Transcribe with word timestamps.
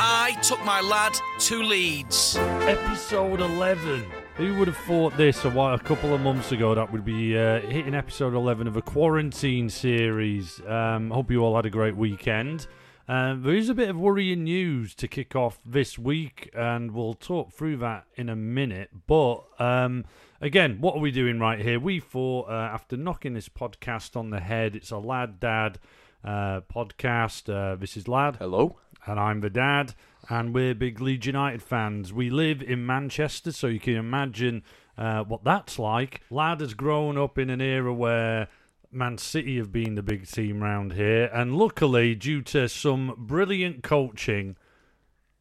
I 0.00 0.36
took 0.42 0.62
my 0.64 0.80
lad 0.82 1.16
to 1.38 1.62
Leeds. 1.62 2.36
Episode 2.36 3.40
11. 3.40 4.04
Who 4.36 4.54
would 4.56 4.68
have 4.68 4.76
thought 4.76 5.16
this 5.16 5.44
a, 5.44 5.50
while, 5.50 5.74
a 5.74 5.78
couple 5.78 6.12
of 6.14 6.20
months 6.20 6.52
ago 6.52 6.74
that 6.74 6.92
would 6.92 7.06
be 7.06 7.38
uh, 7.38 7.60
hitting 7.60 7.94
episode 7.94 8.34
11 8.34 8.66
of 8.66 8.76
a 8.76 8.82
quarantine 8.82 9.70
series? 9.70 10.60
Um, 10.66 11.10
hope 11.10 11.30
you 11.30 11.40
all 11.40 11.56
had 11.56 11.64
a 11.64 11.70
great 11.70 11.96
weekend. 11.96 12.66
Um, 13.08 13.42
there 13.42 13.54
is 13.54 13.70
a 13.70 13.74
bit 13.74 13.88
of 13.88 13.96
worrying 13.98 14.44
news 14.44 14.94
to 14.96 15.08
kick 15.08 15.34
off 15.34 15.58
this 15.64 15.98
week, 15.98 16.50
and 16.54 16.90
we'll 16.90 17.14
talk 17.14 17.52
through 17.52 17.78
that 17.78 18.04
in 18.16 18.28
a 18.28 18.36
minute. 18.36 18.90
But 19.06 19.44
um, 19.58 20.04
again, 20.40 20.78
what 20.80 20.96
are 20.96 21.00
we 21.00 21.10
doing 21.10 21.38
right 21.38 21.60
here? 21.60 21.80
We 21.80 22.00
thought, 22.00 22.48
uh, 22.48 22.52
after 22.52 22.96
knocking 22.96 23.34
this 23.34 23.48
podcast 23.48 24.16
on 24.16 24.30
the 24.30 24.40
head, 24.40 24.76
it's 24.76 24.90
a 24.90 24.98
lad 24.98 25.40
dad 25.40 25.78
uh, 26.24 26.60
podcast. 26.72 27.52
Uh, 27.52 27.76
this 27.76 27.96
is 27.96 28.08
Lad 28.08 28.36
Hello. 28.36 28.78
and 29.06 29.18
I'm 29.18 29.40
the 29.40 29.50
dad, 29.50 29.94
and 30.28 30.54
we're 30.54 30.74
big 30.74 31.00
Leeds 31.00 31.26
United 31.26 31.62
fans. 31.62 32.12
We 32.12 32.30
live 32.30 32.62
in 32.62 32.84
Manchester, 32.84 33.52
so 33.52 33.66
you 33.66 33.80
can 33.80 33.96
imagine 33.96 34.62
uh, 34.96 35.24
what 35.24 35.44
that's 35.44 35.78
like. 35.78 36.22
Lad 36.30 36.60
has 36.60 36.74
grown 36.74 37.16
up 37.16 37.38
in 37.38 37.50
an 37.50 37.60
era 37.60 37.94
where 37.94 38.48
Man 38.90 39.18
City 39.18 39.56
have 39.58 39.72
been 39.72 39.94
the 39.94 40.02
big 40.02 40.26
team 40.26 40.62
round 40.62 40.94
here, 40.94 41.30
and 41.32 41.56
luckily, 41.56 42.14
due 42.14 42.42
to 42.42 42.68
some 42.68 43.14
brilliant 43.16 43.82
coaching 43.82 44.56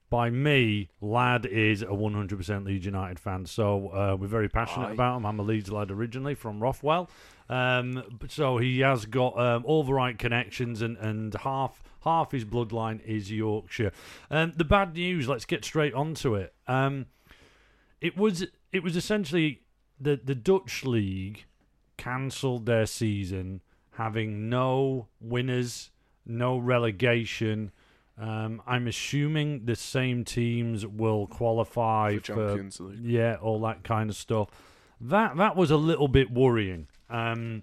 by 0.09 0.29
me, 0.29 0.89
Lad 1.01 1.45
is 1.45 1.81
a 1.81 1.87
100% 1.87 2.65
Leeds 2.65 2.85
United 2.85 3.19
fan. 3.19 3.45
So 3.45 3.89
uh, 3.89 4.17
we're 4.19 4.27
very 4.27 4.49
passionate 4.49 4.87
Aye. 4.87 4.93
about 4.93 5.17
him. 5.17 5.25
I'm 5.25 5.39
a 5.39 5.43
Leeds 5.43 5.71
lad 5.71 5.91
originally 5.91 6.35
from 6.35 6.61
Rothwell. 6.61 7.09
Um, 7.49 8.19
so 8.29 8.57
he 8.57 8.79
has 8.81 9.05
got 9.05 9.39
um, 9.39 9.63
all 9.65 9.83
the 9.83 9.93
right 9.93 10.17
connections, 10.17 10.81
and, 10.81 10.97
and 10.97 11.33
half 11.33 11.81
half 12.03 12.31
his 12.31 12.45
bloodline 12.45 13.03
is 13.05 13.31
Yorkshire. 13.31 13.91
Um, 14.29 14.53
the 14.55 14.65
bad 14.65 14.93
news. 14.95 15.27
Let's 15.27 15.45
get 15.45 15.63
straight 15.63 15.93
onto 15.93 16.35
it. 16.35 16.53
Um, 16.67 17.07
it 18.01 18.17
was 18.17 18.45
it 18.71 18.83
was 18.83 18.95
essentially 18.95 19.61
the 19.99 20.19
the 20.21 20.35
Dutch 20.35 20.83
league 20.83 21.45
cancelled 21.97 22.65
their 22.65 22.85
season, 22.85 23.61
having 23.91 24.49
no 24.49 25.07
winners, 25.19 25.91
no 26.25 26.57
relegation. 26.57 27.71
Um, 28.19 28.63
I'm 28.65 28.87
assuming 28.87 29.65
the 29.65 29.75
same 29.75 30.25
teams 30.25 30.85
will 30.87 31.27
qualify 31.27 32.15
For 32.15 32.33
for, 32.33 32.47
Champions 32.47 32.79
League. 32.79 32.99
yeah, 33.03 33.35
all 33.39 33.59
that 33.61 33.83
kind 33.83 34.09
of 34.09 34.15
stuff. 34.15 34.49
That 34.99 35.37
that 35.37 35.55
was 35.55 35.69
a 35.69 35.77
little 35.77 36.07
bit 36.07 36.31
worrying, 36.31 36.87
um, 37.11 37.61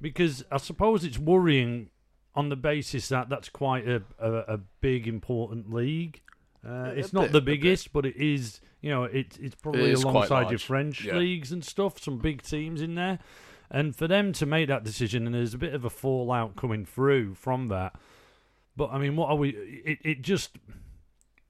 because 0.00 0.44
I 0.52 0.58
suppose 0.58 1.04
it's 1.04 1.18
worrying 1.18 1.88
on 2.34 2.50
the 2.50 2.56
basis 2.56 3.08
that 3.08 3.30
that's 3.30 3.48
quite 3.48 3.88
a 3.88 4.02
a, 4.18 4.32
a 4.54 4.58
big 4.82 5.08
important 5.08 5.72
league. 5.72 6.20
Uh, 6.66 6.92
it's 6.94 7.10
bit, 7.10 7.20
not 7.20 7.32
the 7.32 7.40
biggest, 7.40 7.92
but 7.92 8.04
it 8.04 8.16
is. 8.16 8.60
You 8.82 8.90
know, 8.90 9.04
it, 9.04 9.38
it's 9.40 9.54
probably 9.54 9.94
quite 9.94 10.04
alongside 10.04 10.50
your 10.50 10.58
French 10.58 11.04
yeah. 11.04 11.16
leagues 11.16 11.50
and 11.50 11.64
stuff. 11.64 11.98
Some 11.98 12.18
big 12.18 12.42
teams 12.42 12.82
in 12.82 12.94
there, 12.94 13.20
and 13.70 13.96
for 13.96 14.06
them 14.06 14.34
to 14.34 14.44
make 14.44 14.68
that 14.68 14.84
decision, 14.84 15.24
and 15.24 15.34
there's 15.34 15.54
a 15.54 15.58
bit 15.58 15.72
of 15.72 15.86
a 15.86 15.90
fallout 15.90 16.56
coming 16.56 16.84
through 16.84 17.36
from 17.36 17.68
that. 17.68 17.94
But 18.78 18.92
I 18.92 18.98
mean, 18.98 19.16
what 19.16 19.28
are 19.28 19.36
we? 19.36 19.50
It 19.84 19.98
it 20.02 20.22
just, 20.22 20.56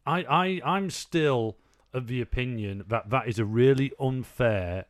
I 0.06 0.22
I 0.22 0.60
I'm 0.64 0.88
still 0.88 1.58
of 1.92 2.06
the 2.06 2.22
opinion 2.22 2.84
that 2.88 3.10
that 3.10 3.28
is 3.28 3.38
a 3.38 3.44
really 3.44 3.92
unfair 4.00 4.86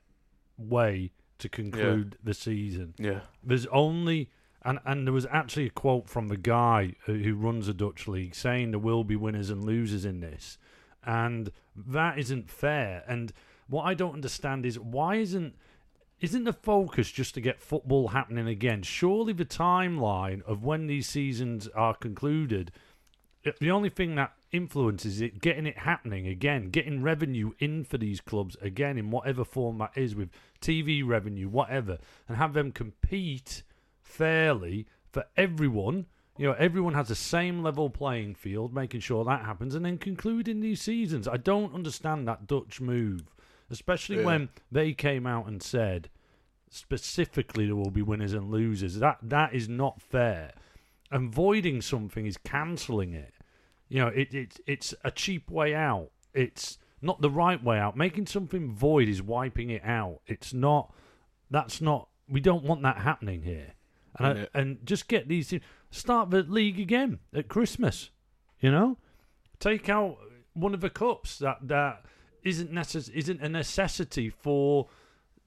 way 0.56 1.10
to 1.38 1.48
conclude 1.48 2.16
the 2.22 2.34
season. 2.34 2.94
Yeah. 2.96 3.20
There's 3.42 3.66
only 3.66 4.30
and 4.62 4.78
and 4.84 5.04
there 5.04 5.12
was 5.12 5.26
actually 5.26 5.66
a 5.66 5.70
quote 5.70 6.08
from 6.08 6.28
the 6.28 6.36
guy 6.36 6.94
who, 7.06 7.14
who 7.14 7.34
runs 7.34 7.66
the 7.66 7.74
Dutch 7.74 8.06
league 8.06 8.36
saying 8.36 8.70
there 8.70 8.78
will 8.78 9.02
be 9.02 9.16
winners 9.16 9.50
and 9.50 9.64
losers 9.64 10.04
in 10.04 10.20
this, 10.20 10.58
and 11.04 11.50
that 11.74 12.20
isn't 12.20 12.48
fair. 12.48 13.02
And 13.08 13.32
what 13.66 13.82
I 13.82 13.94
don't 13.94 14.14
understand 14.14 14.64
is 14.64 14.78
why 14.78 15.16
isn't 15.16 15.56
isn't 16.20 16.44
the 16.44 16.52
focus 16.52 17.10
just 17.10 17.34
to 17.34 17.40
get 17.40 17.60
football 17.60 18.08
happening 18.08 18.48
again? 18.48 18.82
Surely 18.82 19.32
the 19.32 19.44
timeline 19.44 20.42
of 20.42 20.64
when 20.64 20.86
these 20.86 21.08
seasons 21.08 21.68
are 21.68 21.94
concluded, 21.94 22.72
eh, 23.44 23.52
the 23.60 23.70
only 23.70 23.88
thing 23.88 24.16
that 24.16 24.32
influences 24.50 25.20
it 25.20 25.40
getting 25.40 25.66
it 25.66 25.78
happening 25.78 26.26
again, 26.26 26.70
getting 26.70 27.02
revenue 27.02 27.52
in 27.58 27.84
for 27.84 27.98
these 27.98 28.20
clubs 28.20 28.56
again 28.60 28.98
in 28.98 29.10
whatever 29.10 29.44
form 29.44 29.78
that 29.78 29.92
is 29.94 30.14
with 30.14 30.30
TV 30.60 31.06
revenue, 31.06 31.48
whatever, 31.48 31.98
and 32.26 32.36
have 32.36 32.54
them 32.54 32.72
compete 32.72 33.62
fairly 34.00 34.86
for 35.10 35.24
everyone. 35.36 36.06
You 36.36 36.46
know, 36.46 36.56
everyone 36.58 36.94
has 36.94 37.08
the 37.08 37.14
same 37.14 37.62
level 37.62 37.90
playing 37.90 38.36
field, 38.36 38.72
making 38.72 39.00
sure 39.00 39.24
that 39.24 39.44
happens, 39.44 39.74
and 39.74 39.84
then 39.84 39.98
concluding 39.98 40.60
these 40.60 40.80
seasons. 40.80 41.28
I 41.28 41.36
don't 41.36 41.74
understand 41.74 42.26
that 42.26 42.46
Dutch 42.46 42.80
move, 42.80 43.24
especially 43.70 44.18
Yeah. 44.18 44.24
when 44.26 44.48
they 44.70 44.92
came 44.92 45.26
out 45.26 45.46
and 45.46 45.62
said 45.62 46.08
specifically 46.70 47.66
there 47.66 47.76
will 47.76 47.90
be 47.90 48.02
winners 48.02 48.32
and 48.32 48.50
losers. 48.50 48.96
That 48.98 49.18
that 49.22 49.54
is 49.54 49.68
not 49.68 50.00
fair. 50.02 50.52
And 51.10 51.32
voiding 51.32 51.80
something 51.80 52.26
is 52.26 52.36
cancelling 52.36 53.14
it. 53.14 53.32
You 53.88 54.00
know, 54.02 54.08
it, 54.08 54.34
it 54.34 54.60
it's 54.66 54.94
a 55.04 55.10
cheap 55.10 55.50
way 55.50 55.74
out. 55.74 56.10
It's 56.34 56.78
not 57.00 57.20
the 57.22 57.30
right 57.30 57.62
way 57.62 57.78
out. 57.78 57.96
Making 57.96 58.26
something 58.26 58.70
void 58.72 59.08
is 59.08 59.22
wiping 59.22 59.70
it 59.70 59.82
out. 59.84 60.20
It's 60.26 60.52
not. 60.52 60.92
That's 61.50 61.80
not. 61.80 62.08
We 62.28 62.40
don't 62.40 62.64
want 62.64 62.82
that 62.82 62.98
happening 62.98 63.42
here. 63.42 63.72
And 64.18 64.40
I, 64.40 64.48
and 64.58 64.84
just 64.84 65.08
get 65.08 65.28
these. 65.28 65.48
things- 65.48 65.62
Start 65.90 66.28
the 66.30 66.42
league 66.42 66.78
again 66.78 67.18
at 67.32 67.48
Christmas. 67.48 68.10
You 68.60 68.70
know, 68.70 68.98
take 69.58 69.88
out 69.88 70.18
one 70.52 70.74
of 70.74 70.82
the 70.82 70.90
cups 70.90 71.38
that 71.38 71.56
that 71.68 72.04
isn't 72.44 72.72
necess- 72.72 73.10
isn't 73.12 73.40
a 73.40 73.48
necessity 73.48 74.30
for 74.30 74.88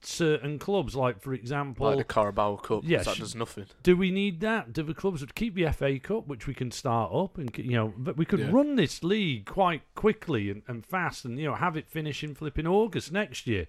certain 0.04 0.58
clubs. 0.58 0.96
Like 0.96 1.22
for 1.22 1.34
example, 1.34 1.88
Like 1.88 1.98
the 1.98 2.04
Carabao 2.04 2.56
Cup. 2.58 2.82
Yes. 2.86 3.06
That 3.06 3.18
does 3.18 3.36
nothing. 3.36 3.66
do 3.84 3.96
we 3.96 4.10
need 4.12 4.40
that? 4.42 4.74
Do 4.74 4.84
the 4.84 4.94
clubs 4.94 5.24
keep 5.36 5.54
the 5.56 5.72
FA 5.72 6.00
Cup, 6.00 6.28
which 6.28 6.48
we 6.48 6.54
can 6.54 6.72
start 6.72 7.12
up, 7.14 7.38
and 7.38 7.56
you 7.58 7.72
know, 7.72 7.94
but 7.98 8.18
we 8.18 8.26
could 8.26 8.40
Yeah. 8.40 8.50
run 8.52 8.76
this 8.76 9.04
league 9.04 9.46
quite 9.46 9.84
quickly 9.96 10.50
and, 10.50 10.64
and 10.68 10.86
fast, 10.86 11.26
and 11.26 11.38
you 11.40 11.46
know, 11.46 11.56
have 11.56 11.78
it 11.78 11.88
finish 11.90 12.24
in 12.24 12.34
flipping 12.36 12.66
August 12.68 13.12
next 13.12 13.46
year. 13.48 13.68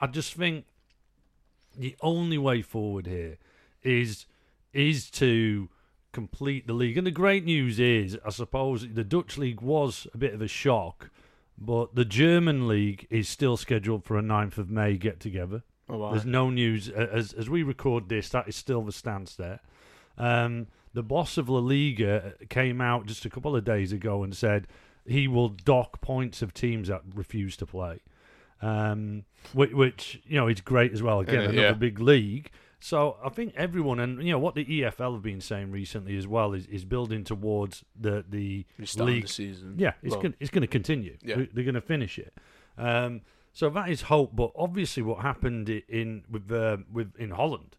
I 0.00 0.06
just 0.06 0.34
think 0.34 0.66
the 1.76 1.96
only 2.00 2.38
way 2.38 2.62
forward 2.62 3.06
here 3.06 3.38
is 3.82 4.26
is 4.72 5.10
to 5.10 5.68
complete 6.12 6.66
the 6.66 6.72
league. 6.72 6.96
And 6.98 7.06
the 7.06 7.10
great 7.12 7.44
news 7.44 7.78
is, 7.80 8.18
I 8.24 8.30
suppose, 8.30 8.86
the 8.92 9.04
Dutch 9.04 9.38
league 9.38 9.60
was 9.60 10.06
a 10.12 10.18
bit 10.18 10.34
of 10.34 10.42
a 10.42 10.48
shock, 10.48 11.10
but 11.60 11.94
the 11.94 12.04
German 12.04 12.66
league 12.66 13.06
is 13.10 13.28
still 13.28 13.56
scheduled 13.56 14.04
for 14.04 14.18
a 14.18 14.22
9th 14.22 14.56
of 14.56 14.70
May 14.70 14.96
get 14.96 15.20
together. 15.20 15.62
Oh, 15.88 15.98
wow. 15.98 16.10
There's 16.12 16.24
no 16.24 16.50
news 16.50 16.88
as 16.88 17.32
as 17.32 17.50
we 17.50 17.62
record 17.62 18.08
this. 18.08 18.28
That 18.28 18.48
is 18.48 18.56
still 18.56 18.82
the 18.82 18.92
stance 18.92 19.34
there. 19.34 19.60
Um, 20.16 20.68
the 20.94 21.02
boss 21.02 21.36
of 21.36 21.48
La 21.48 21.58
Liga 21.58 22.34
came 22.48 22.80
out 22.80 23.06
just 23.06 23.24
a 23.24 23.30
couple 23.30 23.54
of 23.54 23.64
days 23.64 23.92
ago 23.92 24.22
and 24.22 24.34
said 24.34 24.66
he 25.06 25.28
will 25.28 25.48
dock 25.48 26.00
points 26.00 26.42
of 26.42 26.54
teams 26.54 26.88
that 26.88 27.02
refuse 27.14 27.56
to 27.58 27.66
play, 27.66 28.00
um, 28.62 29.24
which, 29.52 29.72
which 29.72 30.22
you 30.26 30.36
know 30.36 30.46
is 30.46 30.60
great 30.60 30.92
as 30.92 31.02
well. 31.02 31.20
Again, 31.20 31.40
another 31.40 31.60
yeah. 31.60 31.72
big 31.72 32.00
league. 32.00 32.50
So 32.82 33.18
I 33.22 33.28
think 33.28 33.52
everyone 33.56 34.00
and 34.00 34.22
you 34.22 34.32
know 34.32 34.38
what 34.38 34.54
the 34.54 34.64
EFL 34.64 35.12
have 35.14 35.22
been 35.22 35.40
saying 35.42 35.70
recently 35.70 36.16
as 36.16 36.26
well 36.26 36.54
is, 36.54 36.66
is 36.66 36.84
building 36.84 37.24
towards 37.24 37.84
the 37.98 38.24
the 38.28 38.64
league 39.04 39.22
the 39.24 39.28
season. 39.28 39.74
yeah, 39.76 39.92
it's 40.02 40.12
Well, 40.12 40.22
going 40.22 40.34
it's 40.40 40.50
going 40.50 40.62
to 40.62 40.66
continue. 40.66 41.16
Yeah. 41.22 41.36
They- 41.36 41.48
They're 41.52 41.64
going 41.64 41.74
to 41.74 41.80
finish 41.82 42.18
it. 42.18 42.32
Um, 42.78 43.20
so 43.52 43.68
that 43.70 43.90
is 43.90 44.02
hope. 44.02 44.34
But 44.34 44.52
obviously, 44.56 45.02
what 45.02 45.20
happened 45.20 45.68
in 45.68 46.24
with 46.30 46.50
uh, 46.50 46.78
with 46.90 47.14
in 47.16 47.30
Holland 47.32 47.76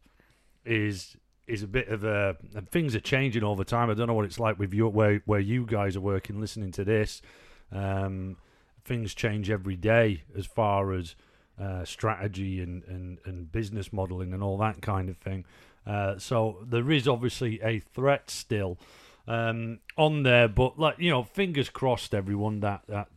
is 0.66 1.18
is 1.48 1.64
a 1.64 1.68
bit 1.68 1.88
of 1.90 2.04
a 2.04 2.38
and 2.56 2.70
things 2.70 2.96
are 2.96 3.00
changing 3.00 3.44
all 3.44 3.56
the 3.56 3.66
time. 3.66 3.90
I 3.90 3.94
don't 3.96 4.08
know 4.08 4.14
what 4.14 4.26
it's 4.26 4.40
like 4.40 4.59
with 4.59 4.74
your 4.74 4.90
where 4.92 5.22
where 5.26 5.40
you 5.40 5.66
guys 5.66 5.96
are 5.96 6.02
working, 6.02 6.40
listening 6.40 6.72
to 6.74 6.84
this. 6.84 7.22
Um, 7.72 8.38
things 8.84 9.14
change 9.14 9.50
every 9.50 9.76
day 9.76 10.24
as 10.38 10.46
far 10.46 10.92
as 10.94 11.16
uh, 11.59 11.86
strategy 11.86 12.62
and, 12.62 12.84
and, 12.86 13.18
and 13.26 13.52
business 13.52 13.92
modeling 13.92 14.34
and 14.34 14.44
all 14.44 14.58
that 14.58 14.82
kind 14.82 15.09
of 15.09 15.18
thing. 15.18 15.46
Uh, 15.86 16.18
so 16.18 16.58
there 16.64 16.92
is 16.92 17.08
obviously 17.08 17.59
a 17.64 17.80
threat 17.80 18.30
still 18.30 18.78
um, 19.28 19.80
on 19.98 20.24
there, 20.24 20.48
but 20.48 20.80
like 20.80 21.00
you 21.00 21.09
know, 21.09 21.24
fingers 21.24 21.70
crossed, 21.70 22.14
everyone 22.14 22.59
that 22.59 22.84
that 22.88 23.08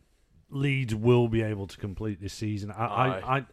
Leeds 0.49 0.95
will 0.95 1.27
be 1.27 1.41
able 1.41 1.67
to 1.67 1.77
complete 1.77 2.21
this 2.21 2.33
season. 2.33 2.71
I 2.71 2.85
I, 2.85 3.37
I, 3.37 3.45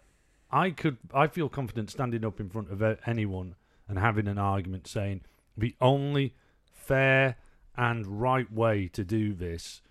I 0.50 0.70
could 0.70 0.98
I 1.12 1.26
feel 1.26 1.48
confident 1.48 1.90
standing 1.90 2.24
up 2.24 2.40
in 2.40 2.48
front 2.48 2.70
of 2.70 2.82
anyone 3.06 3.54
and 3.88 3.98
having 3.98 4.28
an 4.28 4.38
argument 4.38 4.86
saying 4.86 5.22
the 5.56 5.74
only 5.80 6.34
fair 6.64 7.36
and 7.76 8.20
right 8.20 8.50
way 8.52 8.88
to 8.88 9.04
do 9.04 9.34
this 9.34 9.82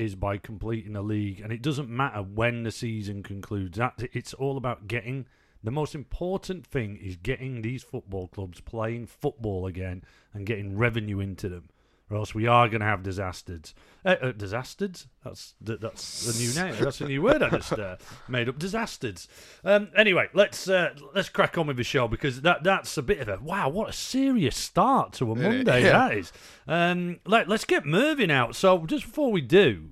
is 0.00 0.14
by 0.14 0.38
completing 0.38 0.96
a 0.96 1.02
league, 1.02 1.40
and 1.40 1.52
it 1.52 1.62
doesn't 1.62 1.88
matter 1.88 2.22
when 2.22 2.62
the 2.62 2.70
season 2.70 3.22
concludes. 3.22 3.76
That 3.78 4.02
it's 4.12 4.34
all 4.34 4.56
about 4.56 4.88
getting 4.88 5.26
The 5.62 5.70
most 5.70 5.94
important 5.94 6.66
thing 6.66 6.96
is 6.96 7.16
getting 7.16 7.60
these 7.60 7.82
football 7.82 8.28
clubs 8.28 8.60
playing 8.60 9.06
football 9.06 9.66
again 9.66 10.02
and 10.32 10.46
getting 10.46 10.76
revenue 10.78 11.20
into 11.20 11.50
them. 11.50 11.68
Or 12.10 12.16
else 12.16 12.34
we 12.34 12.48
are 12.48 12.68
going 12.68 12.80
to 12.80 12.86
have 12.86 13.04
disasters. 13.04 13.72
Uh, 14.04 14.16
uh, 14.20 14.32
disasters? 14.32 15.06
That's 15.22 15.54
th- 15.64 15.78
that's 15.80 16.26
a 16.26 16.42
new 16.42 16.52
name. 16.54 16.82
That's 16.82 17.00
a 17.00 17.06
new 17.06 17.22
word 17.22 17.40
I 17.40 17.50
just 17.50 17.72
uh, 17.72 17.96
made 18.28 18.48
up. 18.48 18.58
Disasters. 18.58 19.28
Um, 19.62 19.90
anyway, 19.96 20.28
let's 20.34 20.68
uh, 20.68 20.94
let's 21.14 21.28
crack 21.28 21.56
on 21.56 21.68
with 21.68 21.76
the 21.76 21.84
show 21.84 22.08
because 22.08 22.40
that 22.42 22.64
that's 22.64 22.96
a 22.96 23.02
bit 23.02 23.20
of 23.20 23.28
a 23.28 23.38
wow. 23.40 23.68
What 23.68 23.90
a 23.90 23.92
serious 23.92 24.56
start 24.56 25.12
to 25.14 25.30
a 25.30 25.36
Monday 25.36 25.84
yeah. 25.84 25.92
that 25.92 26.16
is. 26.16 26.32
Um, 26.66 27.20
let, 27.26 27.48
let's 27.48 27.64
get 27.64 27.86
Mervyn 27.86 28.30
out. 28.30 28.56
So 28.56 28.86
just 28.86 29.04
before 29.04 29.30
we 29.30 29.40
do, 29.40 29.90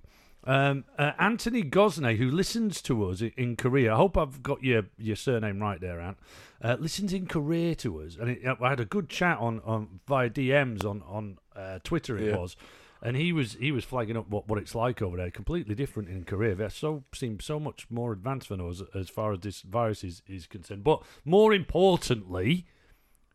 um, 0.48 0.84
uh, 0.98 1.12
Anthony 1.18 1.62
Gosney, 1.62 2.16
who 2.16 2.30
listens 2.30 2.80
to 2.82 3.04
us 3.08 3.20
in 3.20 3.54
Korea, 3.56 3.92
I 3.92 3.96
hope 3.96 4.16
I've 4.16 4.42
got 4.42 4.62
your 4.64 4.84
your 4.96 5.16
surname 5.16 5.60
right 5.60 5.80
there, 5.80 6.00
Ant. 6.00 6.16
Uh, 6.62 6.76
listens 6.80 7.12
in 7.12 7.26
Korea 7.26 7.74
to 7.76 8.00
us, 8.02 8.16
and 8.18 8.30
it, 8.30 8.40
I 8.60 8.70
had 8.70 8.80
a 8.80 8.84
good 8.84 9.08
chat 9.08 9.38
on, 9.38 9.60
on 9.64 10.00
via 10.08 10.30
DMs 10.30 10.84
on 10.84 11.02
on 11.06 11.38
uh, 11.54 11.78
Twitter. 11.84 12.16
It 12.16 12.30
Yeah. 12.30 12.38
was, 12.38 12.56
and 13.02 13.16
he 13.16 13.32
was 13.32 13.52
he 13.60 13.70
was 13.70 13.84
flagging 13.84 14.16
up 14.16 14.28
what, 14.30 14.48
what 14.48 14.58
it's 14.58 14.74
like 14.74 15.02
over 15.02 15.16
there. 15.18 15.30
Completely 15.30 15.74
different 15.74 16.08
in 16.08 16.24
Korea. 16.24 16.54
They 16.54 16.68
so 16.70 17.04
seem 17.14 17.40
so 17.40 17.60
much 17.60 17.86
more 17.90 18.12
advanced 18.12 18.48
than 18.48 18.60
us 18.60 18.82
as 18.94 19.08
far 19.10 19.32
as 19.34 19.40
this 19.40 19.60
virus 19.62 20.02
is, 20.02 20.22
is 20.26 20.46
concerned. 20.46 20.82
But 20.82 21.02
more 21.24 21.52
importantly, 21.54 22.66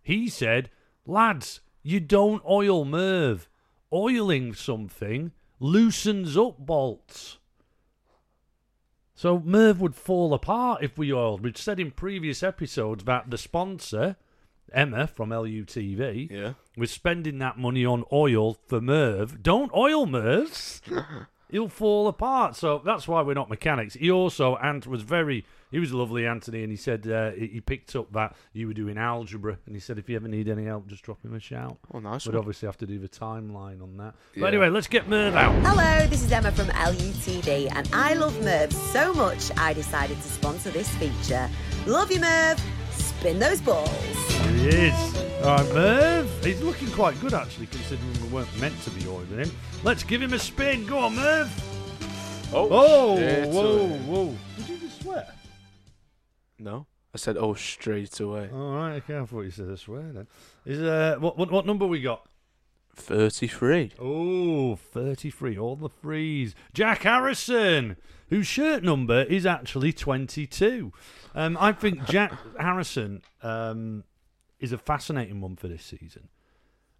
he 0.02 0.28
said, 0.30 0.70
lads, 1.06 1.62
you 1.84 2.00
don't 2.00 2.42
oil 2.50 2.86
Merv. 2.86 3.48
Oiling 3.94 4.56
something 4.56 5.32
loosens 5.64 6.36
up 6.38 6.58
bolts. 6.60 7.38
So 9.16 9.40
Merv 9.40 9.80
would 9.80 9.96
fall 9.96 10.34
apart 10.34 10.84
if 10.84 10.98
we 10.98 11.14
oiled. 11.14 11.42
We'd 11.42 11.58
said 11.58 11.80
in 11.80 11.92
previous 11.92 12.44
episodes 12.44 13.06
that 13.06 13.30
the 13.30 13.38
sponsor, 13.38 14.18
Emma 14.74 15.08
from 15.08 15.30
LUTV, 15.30 16.30
Yeah. 16.30 16.54
was 16.76 16.92
spending 16.92 17.38
that 17.40 17.58
money 17.58 17.86
on 17.86 18.04
oil 18.12 18.58
for 18.68 18.82
Merv. 18.82 19.42
Don't 19.42 19.72
oil 19.74 20.06
Merv. 20.06 20.82
He'll 21.54 21.70
fall 21.70 22.08
apart. 22.08 22.56
So 22.56 22.82
that's 22.84 23.08
why 23.08 23.22
we're 23.22 23.36
not 23.36 23.48
mechanics. 23.48 23.94
He 23.94 24.10
also, 24.10 24.56
Ant 24.56 24.88
was 24.88 25.04
very, 25.04 25.46
he 25.70 25.78
was 25.78 25.94
lovely, 25.94 26.26
Anthony, 26.26 26.64
and 26.64 26.72
he 26.72 26.76
said 26.76 27.08
uh, 27.08 27.30
he 27.30 27.46
he 27.46 27.62
picked 27.62 27.96
up 27.96 28.12
that 28.14 28.36
you 28.54 28.66
were 28.66 28.74
doing 28.74 28.98
algebra, 28.98 29.60
and 29.68 29.76
he 29.76 29.80
said 29.80 30.00
if 30.00 30.10
you 30.10 30.16
ever 30.16 30.28
need 30.28 30.50
any 30.50 30.66
help, 30.66 30.88
just 30.88 31.04
drop 31.04 31.24
him 31.24 31.36
a 31.36 31.40
shout. 31.40 31.78
Oh, 31.94 32.00
nice 32.00 32.26
We'd 32.26 32.34
one. 32.34 32.40
obviously 32.40 32.66
have 32.66 32.78
to 32.80 32.88
do 32.88 32.98
the 32.98 33.08
timeline 33.08 33.84
on 33.84 33.98
that. 33.98 34.16
But 34.36 34.48
anyway, 34.48 34.70
let's 34.70 34.88
get 34.88 35.08
Merv 35.08 35.36
out. 35.36 35.54
Hello, 35.64 36.08
this 36.08 36.24
is 36.24 36.32
Emma 36.32 36.52
from 36.52 36.70
LUTV, 36.70 37.72
and 37.72 37.88
I 37.94 38.16
love 38.16 38.36
Merv 38.44 38.74
so 38.74 39.14
much 39.14 39.52
I 39.56 39.74
decided 39.74 40.18
to 40.18 40.28
sponsor 40.28 40.72
this 40.72 40.90
feature. 40.96 41.48
Love 41.86 42.12
you, 42.12 42.20
Merv. 42.20 42.60
Spin 43.24 43.40
those 43.40 43.62
balls. 43.62 43.90
Here 43.90 44.52
he 44.52 44.68
is. 44.68 45.44
All 45.46 45.56
right, 45.56 45.74
Merv. 45.74 46.44
He's 46.44 46.62
looking 46.62 46.92
quite 46.92 47.18
good, 47.22 47.34
actually, 47.34 47.68
considering 47.68 48.12
we 48.22 48.28
weren't 48.28 48.60
meant 48.60 48.78
to 48.82 48.90
be 48.90 49.08
oiling 49.08 49.30
him. 49.30 49.52
Let's 49.82 50.04
give 50.04 50.22
him 50.22 50.34
a 50.34 50.40
spin. 50.40 50.86
Go 50.86 50.98
on, 50.98 51.16
Merv. 51.16 51.50
Oh, 52.54 53.16
straight 53.16 53.48
whoa, 53.48 53.78
away. 53.78 53.98
whoa. 54.00 54.36
Did 54.58 54.68
you 54.68 54.78
just 54.78 55.02
swear? 55.02 55.26
No, 56.60 56.86
I 57.16 57.18
said 57.18 57.38
oh 57.38 57.54
straight 57.54 58.20
away. 58.20 58.50
All 58.54 58.74
right, 58.74 58.96
okay. 58.96 59.18
I 59.18 59.26
thought 59.26 59.44
you 59.44 59.52
said 59.52 59.70
a 59.70 59.78
swear 59.78 60.12
then. 60.12 60.28
Is 60.66 60.82
uh, 60.82 61.16
what, 61.18 61.38
what 61.38 61.50
what 61.50 61.66
number 61.66 61.88
we 61.88 62.02
got? 62.02 62.28
Thirty-three. 62.96 63.94
Oh, 64.00 64.76
33, 64.76 65.58
all 65.58 65.76
the 65.76 65.90
threes. 65.90 66.54
Jack 66.74 67.04
Harrison, 67.04 67.98
whose 68.30 68.46
shirt 68.48 68.84
number 68.84 69.24
is 69.24 69.46
actually 69.46 69.92
22. 69.94 70.94
Um, 71.34 71.58
I 71.60 71.72
think 71.72 72.06
Jack 72.08 72.34
Harrison 72.60 73.22
um, 73.42 74.04
is 74.60 74.72
a 74.72 74.78
fascinating 74.78 75.42
one 75.42 75.56
for 75.56 75.68
this 75.68 75.84
season. 75.84 76.30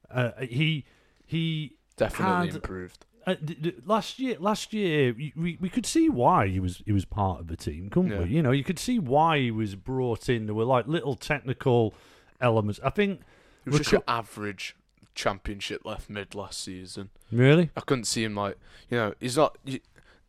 Uh, 0.10 0.32
he 0.42 0.86
he 1.26 1.78
Definitely 1.96 2.48
had- 2.48 2.56
improved. 2.56 3.06
uh, 3.28 3.36
d- 3.44 3.54
d- 3.54 3.74
last 3.86 4.18
year, 4.20 4.36
last 4.40 4.74
year, 4.74 5.14
we- 5.14 5.58
we, 5.62 5.70
could 5.70 5.86
see 5.86 6.10
why 6.10 6.48
he 6.48 6.60
was 6.60 6.82
he 6.86 6.92
was 6.92 7.06
part 7.06 7.40
of 7.40 7.48
the 7.48 7.56
team, 7.56 7.90
couldn't 7.90 8.12
Yeah. 8.12 8.24
we? 8.24 8.30
You 8.30 8.42
know, 8.42 8.52
you 8.52 8.64
could 8.64 8.80
see 8.80 8.98
why 9.00 9.38
he 9.40 9.52
was 9.52 9.76
brought 9.76 10.28
in. 10.28 10.48
There 10.48 10.56
were 10.56 10.66
like 10.66 10.88
little 10.88 11.16
technical 11.16 11.94
elements. 12.42 12.80
I 12.84 12.90
think. 12.90 13.22
He 13.64 13.70
was 13.70 13.80
just 13.80 13.90
reco- 13.90 13.94
your 13.94 14.04
average 14.08 14.76
championship 15.16 15.86
left 15.86 16.10
mid 16.10 16.36
last 16.36 16.62
season. 16.64 17.10
Really? 17.32 17.70
I 17.76 17.82
couldn't 17.82 18.06
see 18.06 18.24
him 18.24 18.36
like 18.36 18.58
you 18.90 18.98
know 18.98 19.14
he's 19.20 19.38
not. 19.38 19.58
You, 19.66 19.80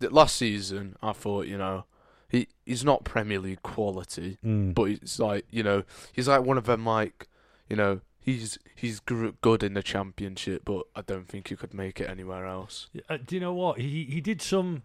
the 0.01 0.11
last 0.11 0.37
season, 0.37 0.97
I 1.03 1.13
thought 1.13 1.47
you 1.47 1.57
know 1.59 1.85
he 2.29 2.49
he's 2.67 2.85
not 2.85 3.05
Premier 3.05 3.39
League 3.39 3.63
quality, 3.63 4.39
Mm. 4.45 4.75
but 4.75 4.85
it's 4.91 5.19
like 5.19 5.47
you 5.51 5.63
know 5.63 5.85
he's 6.13 6.29
like 6.29 6.43
one 6.43 6.59
of 6.59 6.65
them 6.67 6.85
like 6.85 7.29
you 7.69 7.77
know 7.77 8.01
he's 8.21 8.59
he's 8.75 9.01
good 9.01 9.63
in 9.63 9.75
the 9.75 9.83
championship, 9.83 10.63
but 10.65 10.83
I 10.97 11.03
don't 11.03 11.29
think 11.29 11.49
he 11.49 11.57
could 11.57 11.73
make 11.75 12.01
it 12.01 12.09
anywhere 12.11 12.47
else. 12.47 12.89
Uh, 13.09 13.19
do 13.25 13.35
you 13.37 13.41
know 13.41 13.55
what 13.55 13.79
he 13.81 14.05
he 14.05 14.21
did 14.21 14.43
some 14.43 14.83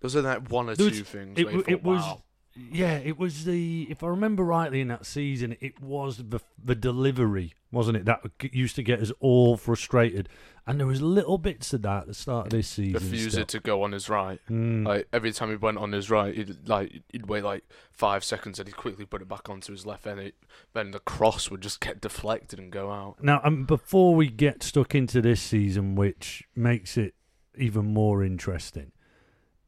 Those 0.00 0.14
are 0.16 0.22
like 0.22 0.50
one 0.50 0.68
or 0.68 0.74
There 0.74 0.86
was- 0.86 0.98
two 0.98 1.04
things. 1.04 1.38
it, 1.38 1.44
where 1.46 1.54
you 1.54 1.60
w- 1.62 1.76
it 1.76 1.82
was 1.82 2.02
wow. 2.02 2.22
Yeah 2.56 2.96
it 2.98 3.18
was 3.18 3.44
the 3.44 3.86
if 3.90 4.02
i 4.02 4.06
remember 4.06 4.44
rightly 4.44 4.80
in 4.80 4.88
that 4.88 5.06
season 5.06 5.56
it 5.60 5.80
was 5.80 6.18
the 6.18 6.40
the 6.62 6.74
delivery 6.74 7.52
wasn't 7.72 7.96
it 7.96 8.04
that 8.04 8.20
used 8.52 8.76
to 8.76 8.82
get 8.82 9.00
us 9.00 9.10
all 9.20 9.56
frustrated 9.56 10.28
and 10.66 10.80
there 10.80 10.86
was 10.86 11.02
little 11.02 11.36
bits 11.36 11.72
of 11.74 11.82
that 11.82 12.02
at 12.02 12.06
the 12.06 12.14
start 12.14 12.46
of 12.46 12.50
this 12.50 12.68
season 12.68 12.94
refused 12.94 13.48
to 13.48 13.60
go 13.60 13.82
on 13.82 13.92
his 13.92 14.08
right. 14.08 14.40
Mm. 14.48 14.86
Like 14.86 15.08
every 15.12 15.32
time 15.32 15.50
he 15.50 15.56
went 15.56 15.76
on 15.76 15.92
his 15.92 16.10
right, 16.10 16.34
he'd 16.34 16.68
like 16.68 17.02
he'd 17.12 17.26
wait 17.26 17.44
like 17.44 17.64
five 17.90 18.24
seconds 18.24 18.58
and 18.58 18.68
he'd 18.68 18.76
quickly 18.76 19.04
put 19.04 19.20
it 19.20 19.28
back 19.28 19.50
onto 19.50 19.72
his 19.72 19.84
left, 19.84 20.06
and 20.06 20.18
it, 20.20 20.34
then 20.72 20.90
the 20.90 21.00
cross 21.00 21.50
would 21.50 21.60
just 21.60 21.80
get 21.80 22.00
deflected 22.00 22.58
and 22.58 22.70
go 22.70 22.90
out. 22.90 23.22
now 23.22 23.40
um, 23.44 23.64
before 23.64 24.14
we 24.14 24.28
get 24.28 24.62
stuck 24.62 24.94
into 24.94 25.20
this 25.20 25.40
season 25.40 25.94
which 25.94 26.44
makes 26.56 26.96
it 26.96 27.14
even 27.56 27.84
more 27.84 28.24
interesting 28.24 28.90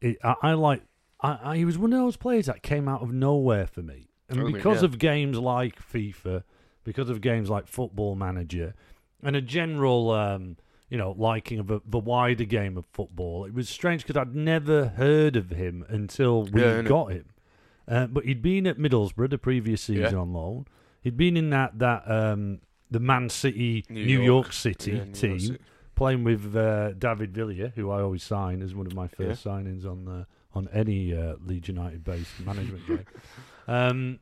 it, 0.01 0.17
I, 0.25 0.35
I 0.43 0.53
like 0.55 0.83
I, 1.21 1.39
I 1.43 1.57
he 1.57 1.65
was 1.65 1.79
one 1.79 1.93
of 1.93 1.99
those 2.01 2.17
players 2.17 2.47
that 2.47 2.63
came 2.63 2.89
out 2.89 3.03
of 3.03 3.13
nowhere 3.13 3.67
for 3.67 3.83
me 3.83 4.09
and 4.29 4.43
mean, 4.43 4.53
because 4.53 4.83
yeah. 4.83 4.87
of 4.87 4.99
games 4.99 5.39
like 5.39 5.81
FIFA 5.81 6.43
because 6.85 7.11
of 7.11 7.21
games 7.21 7.51
like 7.51 7.67
Football 7.67 8.15
Manager 8.15 8.75
and 9.23 9.35
a 9.35 9.41
general, 9.41 10.11
um, 10.13 10.57
you 10.89 10.97
know, 10.97 11.15
liking 11.19 11.59
of 11.59 11.71
a, 11.71 11.81
the 11.85 11.99
wider 11.99 12.45
game 12.45 12.77
of 12.77 12.87
football. 12.87 13.45
It 13.45 13.53
was 13.53 13.69
strange 13.69 14.03
because 14.03 14.17
I'd 14.17 14.37
never 14.37 14.89
heard 14.89 15.35
of 15.37 15.51
him 15.51 15.85
until 15.89 16.45
we 16.45 16.63
Yeah, 16.63 16.83
got 16.83 17.13
him. 17.13 17.25
Uh, 17.89 18.07
but 18.07 18.25
he'd 18.25 18.43
been 18.43 18.67
at 18.67 18.79
Middlesbrough 18.79 19.31
the 19.31 19.39
previous 19.39 19.83
season 19.83 20.13
Yeah. 20.13 20.19
on 20.21 20.33
loan. 20.33 20.67
He'd 21.03 21.17
been 21.17 21.37
in 21.37 21.51
that 21.51 21.79
that 21.81 22.09
um, 22.11 22.61
the 22.91 23.01
Man 23.01 23.29
City, 23.29 23.85
New, 23.89 24.05
New 24.07 24.23
York, 24.23 24.47
York. 24.47 24.53
City 24.53 24.93
Yeah, 24.93 24.97
New 24.99 25.05
York 25.07 25.15
team, 25.15 25.41
City. 25.41 25.59
playing 25.97 26.25
with 26.25 26.55
uh, 26.55 26.93
David 26.93 27.33
Villa, 27.33 27.73
who 27.75 27.91
I 27.91 28.01
always 28.01 28.23
sign 28.23 28.63
as 28.63 28.75
one 28.75 28.87
of 28.87 28.95
my 28.95 29.09
first 29.09 29.45
signings 29.45 29.85
on 29.85 30.05
the 30.05 30.27
on 30.57 30.69
any 30.73 31.15
uh, 31.17 31.35
Leeds 31.45 31.69
United 31.69 32.03
based 32.05 32.41
management 32.41 32.87
game. 32.87 33.05
Um, 33.69 34.21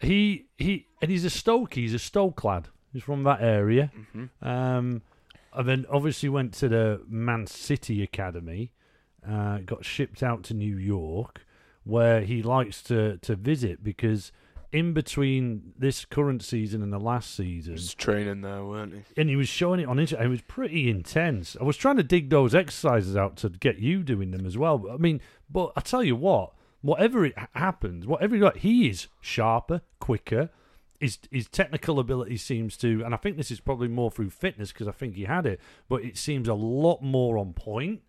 he 0.00 0.46
he 0.58 0.88
and 1.00 1.08
he's 1.08 1.24
a 1.24 1.30
Stoke. 1.30 1.74
He's 1.74 1.94
a 1.94 1.98
Stoke 2.00 2.42
lad. 2.42 2.68
He's 2.92 3.04
from 3.04 3.22
that 3.22 3.40
area. 3.40 3.92
hmm 4.12 4.24
Um, 4.42 5.02
and 5.52 5.68
then 5.68 5.86
obviously 5.88 6.28
went 6.28 6.52
to 6.54 6.68
the 6.68 7.00
Man 7.08 7.46
City 7.46 8.02
Academy. 8.02 8.72
Uh, 9.24 9.58
got 9.58 9.84
shipped 9.84 10.22
out 10.24 10.42
to 10.44 10.54
New 10.54 10.76
York, 10.76 11.46
where 11.84 12.22
he 12.22 12.42
likes 12.42 12.82
to 12.84 13.18
to 13.18 13.36
visit 13.36 13.84
because 13.84 14.32
in 14.74 14.92
between 14.92 15.72
this 15.78 16.04
current 16.04 16.42
season 16.42 16.82
and 16.82 16.92
the 16.92 16.98
last 16.98 17.34
season, 17.34 17.76
Just 17.76 17.96
training 17.96 18.40
there, 18.42 18.64
weren't 18.64 18.92
he? 18.94 19.02
and 19.20 19.28
he 19.30 19.36
was 19.36 19.48
showing 19.48 19.80
it 19.80 19.88
on 19.88 19.96
Instagram. 19.98 20.24
It 20.24 20.28
was 20.28 20.42
pretty 20.42 20.90
intense. 20.90 21.56
I 21.60 21.64
was 21.64 21.76
trying 21.76 21.96
to 21.96 22.02
dig 22.02 22.28
those 22.30 22.54
exercises 22.54 23.16
out 23.16 23.36
to 23.38 23.48
get 23.48 23.78
you 23.78 24.02
doing 24.02 24.32
them 24.32 24.44
as 24.44 24.58
well. 24.58 24.84
I 24.92 24.96
mean, 24.96 25.20
but 25.48 25.72
I 25.76 25.80
tell 25.80 26.02
you 26.02 26.16
what, 26.16 26.52
whatever 26.82 27.24
it 27.24 27.34
happens, 27.54 28.06
whatever 28.06 28.34
he 28.34 28.40
got, 28.40 28.58
he 28.58 28.88
is 28.88 29.06
sharper, 29.20 29.80
quicker. 30.00 30.50
His 31.00 31.18
his 31.30 31.48
technical 31.48 31.98
ability 31.98 32.36
seems 32.38 32.76
to, 32.78 33.02
and 33.04 33.14
I 33.14 33.16
think 33.16 33.36
this 33.36 33.50
is 33.50 33.60
probably 33.60 33.88
more 33.88 34.10
through 34.10 34.30
fitness 34.30 34.72
because 34.72 34.88
I 34.88 34.92
think 34.92 35.14
he 35.14 35.24
had 35.24 35.46
it, 35.46 35.60
but 35.88 36.02
it 36.04 36.16
seems 36.16 36.48
a 36.48 36.54
lot 36.54 37.02
more 37.02 37.38
on 37.38 37.52
point. 37.52 38.02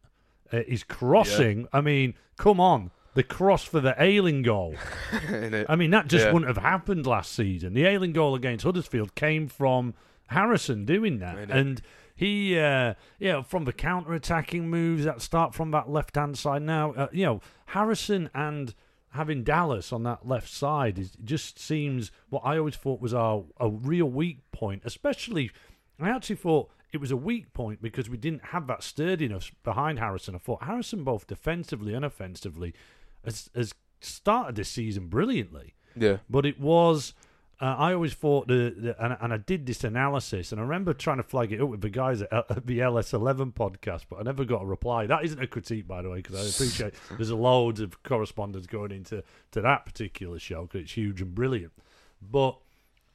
Uh, 0.52 0.62
his 0.68 0.84
crossing, 0.84 1.68
I 1.74 1.82
mean, 1.82 2.14
come 2.38 2.60
on, 2.60 2.92
the 3.16 3.24
cross 3.24 3.64
for 3.64 3.80
the 3.80 3.96
Ayling 4.02 4.44
goal. 4.44 4.76
I 5.68 5.76
mean, 5.76 5.90
that 5.92 6.08
just 6.08 6.26
Yeah. 6.26 6.32
wouldn't 6.32 6.48
have 6.56 6.64
happened 6.64 7.06
last 7.08 7.32
season. 7.34 7.74
The 7.74 7.86
Ayling 7.86 8.14
goal 8.14 8.36
against 8.36 8.64
Huddersfield 8.64 9.16
came 9.16 9.48
from 9.48 9.94
Harrison 10.28 10.86
doing 10.86 11.20
that, 11.20 11.50
and 11.50 11.82
he, 12.16 12.58
uh, 12.60 12.94
you 13.20 13.32
know, 13.32 13.44
from 13.44 13.66
the 13.66 13.74
counter-attacking 13.74 14.70
moves 14.70 15.04
that 15.06 15.22
start 15.22 15.54
from 15.54 15.72
that 15.72 15.90
left-hand 15.90 16.38
side. 16.38 16.62
Now, 16.62 16.92
uh, 16.94 17.08
you 17.12 17.26
know, 17.26 17.42
Harrison 17.68 18.30
and 18.34 18.74
having 19.12 19.44
Dallas 19.44 19.94
on 19.94 20.04
that 20.04 20.28
left 20.28 20.50
side 20.50 20.98
is 21.00 21.12
just 21.24 21.58
seems 21.58 22.12
what 22.30 22.42
I 22.46 22.58
always 22.58 22.76
thought 22.76 23.00
was 23.02 23.14
our 23.14 23.46
a 23.60 23.70
real 23.70 24.10
weak 24.10 24.40
point. 24.52 24.82
Especially, 24.86 25.52
I 26.02 26.10
actually 26.10 26.36
thought 26.36 26.70
it 26.92 26.98
was 27.00 27.12
a 27.12 27.18
weak 27.18 27.54
point 27.54 27.82
because 27.82 28.10
we 28.10 28.18
didn't 28.18 28.46
have 28.48 28.68
that 28.68 28.84
sturdiness 28.84 29.52
behind 29.64 30.00
Harrison. 30.00 30.36
I 30.36 30.40
thought 30.40 30.64
Harrison, 30.64 31.04
both 31.04 31.28
defensively 31.28 31.94
and 31.94 32.04
offensively, 32.06 32.74
has, 33.26 33.50
has 33.56 33.74
started 34.00 34.56
this 34.56 34.70
season 34.70 35.08
brilliantly. 35.08 35.74
Yeah. 35.96 36.18
But 36.30 36.46
it 36.46 36.60
was. 36.60 37.14
Uh, 37.62 37.74
I 37.78 37.94
always 37.94 38.14
thought 38.14 38.50
the, 38.50 38.76
the 38.78 39.04
and, 39.04 39.16
and 39.22 39.34
I 39.34 39.38
did 39.38 39.66
this 39.66 39.86
analysis, 39.86 40.52
and 40.52 40.60
I 40.60 40.64
remember 40.64 40.94
trying 40.94 41.18
to 41.18 41.24
flag 41.24 41.54
it 41.54 41.62
up 41.62 41.70
with 41.70 41.80
the 41.80 41.90
guys 41.90 42.22
at, 42.22 42.34
at 42.34 42.68
the 42.68 42.80
LS11 42.80 43.54
podcast, 43.54 44.04
but 44.10 44.20
I 44.20 44.24
never 44.24 44.44
got 44.44 44.64
a 44.64 44.66
reply. 44.66 45.08
That 45.08 45.24
isn't 45.24 45.42
a 45.42 45.48
critique, 45.48 45.88
by 45.88 46.02
the 46.02 46.10
way, 46.10 46.18
because 46.18 46.36
I 46.36 46.50
appreciate 46.50 46.96
there's 47.12 47.30
a 47.30 47.36
loads 47.36 47.80
of 47.80 48.04
correspondence 48.04 48.68
going 48.68 48.92
into 48.92 49.24
to 49.52 49.62
that 49.62 49.86
particular 49.86 50.38
show 50.38 50.64
because 50.64 50.82
it's 50.82 50.98
huge 50.98 51.22
and 51.22 51.34
brilliant. 51.34 51.72
But 52.22 52.58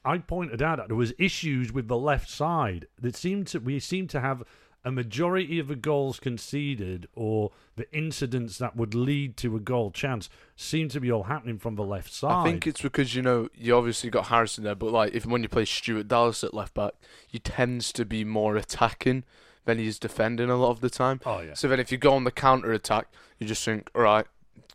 I 0.07 0.17
pointed 0.19 0.63
out 0.63 0.79
that 0.79 0.89
there 0.89 0.97
was 0.97 1.13
issues 1.19 1.73
with 1.73 1.89
the 1.89 1.99
left 1.99 2.31
side. 2.31 2.87
That 2.99 3.17
seemed 3.17 3.49
to 3.49 3.59
we 3.59 3.79
seem 3.79 4.07
to 4.09 4.21
have 4.21 4.43
a 4.85 4.91
majority 4.91 5.59
of 5.59 5.69
the 5.69 5.77
goals 5.77 6.19
conceded 6.19 7.07
or 7.15 7.51
the 7.77 7.91
incidents 7.95 8.59
that 8.59 8.77
would 8.77 8.95
lead 8.95 9.37
to 9.39 9.57
a 9.57 9.61
goal 9.61 9.91
chance 9.91 10.29
seem 10.57 10.89
to 10.89 11.01
be 11.01 11.13
all 11.13 11.25
happening 11.25 11.59
from 11.59 11.75
the 11.75 11.85
left 11.85 12.13
side. 12.13 12.33
I 12.33 12.45
think 12.45 12.67
it's 12.67 12.81
because 12.81 13.15
you 13.15 13.23
know 13.23 13.49
you 13.55 13.77
obviously 13.77 14.11
got 14.11 14.29
Harrison 14.29 14.65
there, 14.65 14.75
but 14.75 14.93
like 14.93 15.15
if 15.15 15.27
when 15.27 15.43
you 15.43 15.49
play 15.49 15.65
Stuart 15.65 16.09
Dallas 16.09 16.43
at 16.43 16.55
left 16.55 16.75
back, 16.75 16.95
he 17.27 17.39
tends 17.39 17.93
to 17.93 18.05
be 18.05 18.25
more 18.25 18.57
attacking 18.57 19.25
than 19.65 19.79
he's 19.79 19.99
defending 19.99 20.49
a 20.49 20.57
lot 20.57 20.71
of 20.71 20.81
the 20.81 20.91
time. 20.91 21.21
Oh 21.27 21.41
yeah. 21.41 21.55
So 21.55 21.69
then 21.69 21.81
if 21.81 21.93
you 21.93 21.99
go 21.99 22.15
on 22.15 22.25
the 22.25 22.31
counter 22.31 22.73
attack, 22.73 23.09
you 23.39 23.47
just 23.47 23.65
think, 23.65 23.91
all 23.95 24.03
right, 24.03 24.27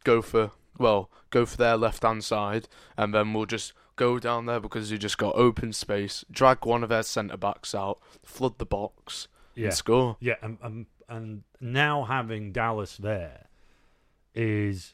go 0.04 0.22
for 0.22 0.52
well, 0.78 1.10
go 1.30 1.46
for 1.46 1.58
their 1.58 1.78
left 1.78 2.04
hand 2.04 2.24
side, 2.24 2.68
and 2.98 3.14
then 3.14 3.34
we'll 3.34 3.46
just 3.46 3.74
go 3.96 4.20
down 4.20 4.46
there 4.46 4.60
because 4.60 4.92
you 4.92 4.98
just 4.98 5.18
got 5.18 5.36
open 5.36 5.74
space, 5.74 6.26
drag 6.30 6.66
one 6.66 6.84
of 6.84 6.90
their 6.90 7.04
centre 7.04 7.38
backs 7.38 7.74
out, 7.74 8.00
flood 8.24 8.58
the 8.58 8.66
box, 8.66 9.28
Yeah. 9.56 9.66
and 9.68 9.74
score. 9.74 10.18
Yeah, 10.20 10.36
and, 10.42 10.58
and 10.62 10.86
and 11.08 11.44
now 11.62 12.04
having 12.04 12.52
Dallas 12.52 12.98
there 12.98 13.46
is 14.34 14.94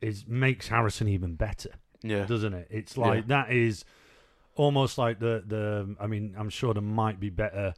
is 0.00 0.26
makes 0.26 0.68
Harrison 0.68 1.08
even 1.08 1.34
better, 1.34 1.70
Yeah, 2.02 2.24
doesn't 2.26 2.54
it? 2.54 2.68
It's 2.70 2.96
like 2.96 3.28
that 3.28 3.50
is 3.50 3.84
almost 4.54 4.98
like 4.98 5.18
the 5.20 5.42
the. 5.46 5.96
I 6.00 6.06
mean, 6.06 6.34
I'm 6.38 6.50
sure 6.50 6.74
there 6.74 6.82
might 6.82 7.18
be 7.18 7.30
better 7.30 7.74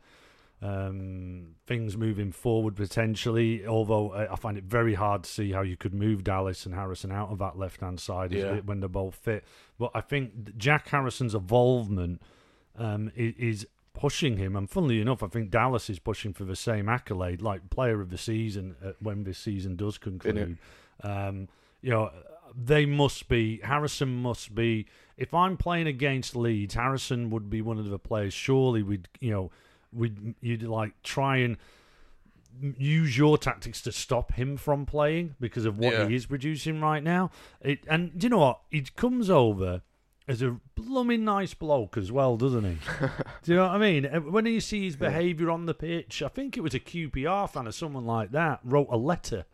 um, 0.63 1.55
things 1.67 1.97
moving 1.97 2.33
forward 2.33 2.77
potentially. 2.77 3.67
Although 3.67 4.13
I 4.13 4.37
find 4.37 4.59
it 4.59 4.65
very 4.65 4.95
hard 4.95 5.25
to 5.25 5.31
see 5.31 5.53
how 5.53 5.63
you 5.63 5.77
could 5.77 5.95
move 5.95 6.25
Dallas 6.25 6.67
and 6.67 6.75
Harrison 6.75 7.11
out 7.13 7.31
of 7.31 7.39
that 7.39 7.59
left 7.59 7.81
hand 7.81 8.01
side 8.01 8.33
Yeah. 8.33 8.57
when 8.65 8.81
they're 8.81 8.89
both 8.89 9.15
fit. 9.15 9.45
But 9.79 9.91
I 9.95 10.01
think 10.03 10.57
Jack 10.59 10.89
Harrison's 10.89 11.35
involvement 11.35 12.21
um, 12.77 13.11
is 13.17 13.67
pushing 14.01 14.39
him. 14.39 14.57
And 14.57 14.69
funnily 14.71 15.01
enough, 15.01 15.23
I 15.23 15.27
think 15.29 15.51
Dallas 15.51 15.91
is 15.91 15.99
pushing 15.99 16.33
for 16.33 16.45
the 16.45 16.57
same 16.57 16.89
accolade, 16.89 17.43
like 17.43 17.69
player 17.71 18.01
of 18.01 18.09
the 18.11 18.19
season 18.19 18.75
uh, 18.85 18.93
when 19.01 19.25
this 19.25 19.39
season 19.39 19.77
does 19.77 19.99
conclude. 19.99 20.57
Um, 21.03 21.49
you 21.83 21.91
know, 21.91 22.11
they 22.57 22.87
must 22.87 23.29
be 23.29 23.61
Harrison 23.63 24.23
must 24.23 24.55
be. 24.55 24.87
If 25.17 25.35
I'm 25.35 25.57
playing 25.57 25.87
against 25.87 26.35
Leeds, 26.35 26.75
Harrison 26.75 27.31
would 27.31 27.51
be 27.51 27.61
one 27.61 27.79
of 27.79 27.89
the 27.91 27.99
players. 27.99 28.33
Surely 28.35 28.83
we'd 28.83 29.07
you 29.21 29.31
know 29.33 29.51
we'd 29.93 30.35
you'd 30.41 30.63
like 30.63 30.93
try 31.03 31.37
and 31.39 31.57
use 32.79 33.17
your 33.17 33.39
tactics 33.39 33.81
to 33.83 33.93
stop 33.93 34.33
him 34.33 34.57
from 34.57 34.85
playing 34.85 35.35
because 35.41 35.65
of 35.65 35.79
what 35.79 35.93
Yeah. 35.93 36.09
he 36.09 36.15
is 36.17 36.27
producing 36.27 36.81
right 36.81 37.03
now. 37.03 37.31
It, 37.61 37.81
and 37.89 38.19
do 38.19 38.27
you 38.27 38.29
know 38.31 38.39
what? 38.39 38.61
He 38.71 38.83
comes 38.83 39.31
over 39.31 39.83
as 40.31 40.43
a 40.43 40.57
blooming 40.75 41.25
nice 41.25 41.55
bloke 41.55 41.97
as 41.97 42.11
well, 42.13 42.37
doesn't 42.37 42.65
he? 42.65 42.79
do 43.43 43.53
you 43.53 43.57
know 43.57 43.63
what 43.67 43.73
I 43.73 43.79
mean? 43.79 44.05
When 44.33 44.47
you 44.47 44.61
see 44.61 44.85
his 44.85 44.97
behaviour 44.97 45.51
on 45.51 45.67
the 45.67 45.75
pitch, 45.75 46.23
I 46.23 46.29
think 46.29 46.57
it 46.57 46.61
was 46.63 46.75
a 46.75 46.81
QPR 46.81 47.49
fan 47.51 47.67
or 47.67 47.73
someone 47.73 48.07
like 48.07 48.31
that 48.33 48.61
wrote 48.65 48.89
a 48.91 48.97
letter 48.97 49.45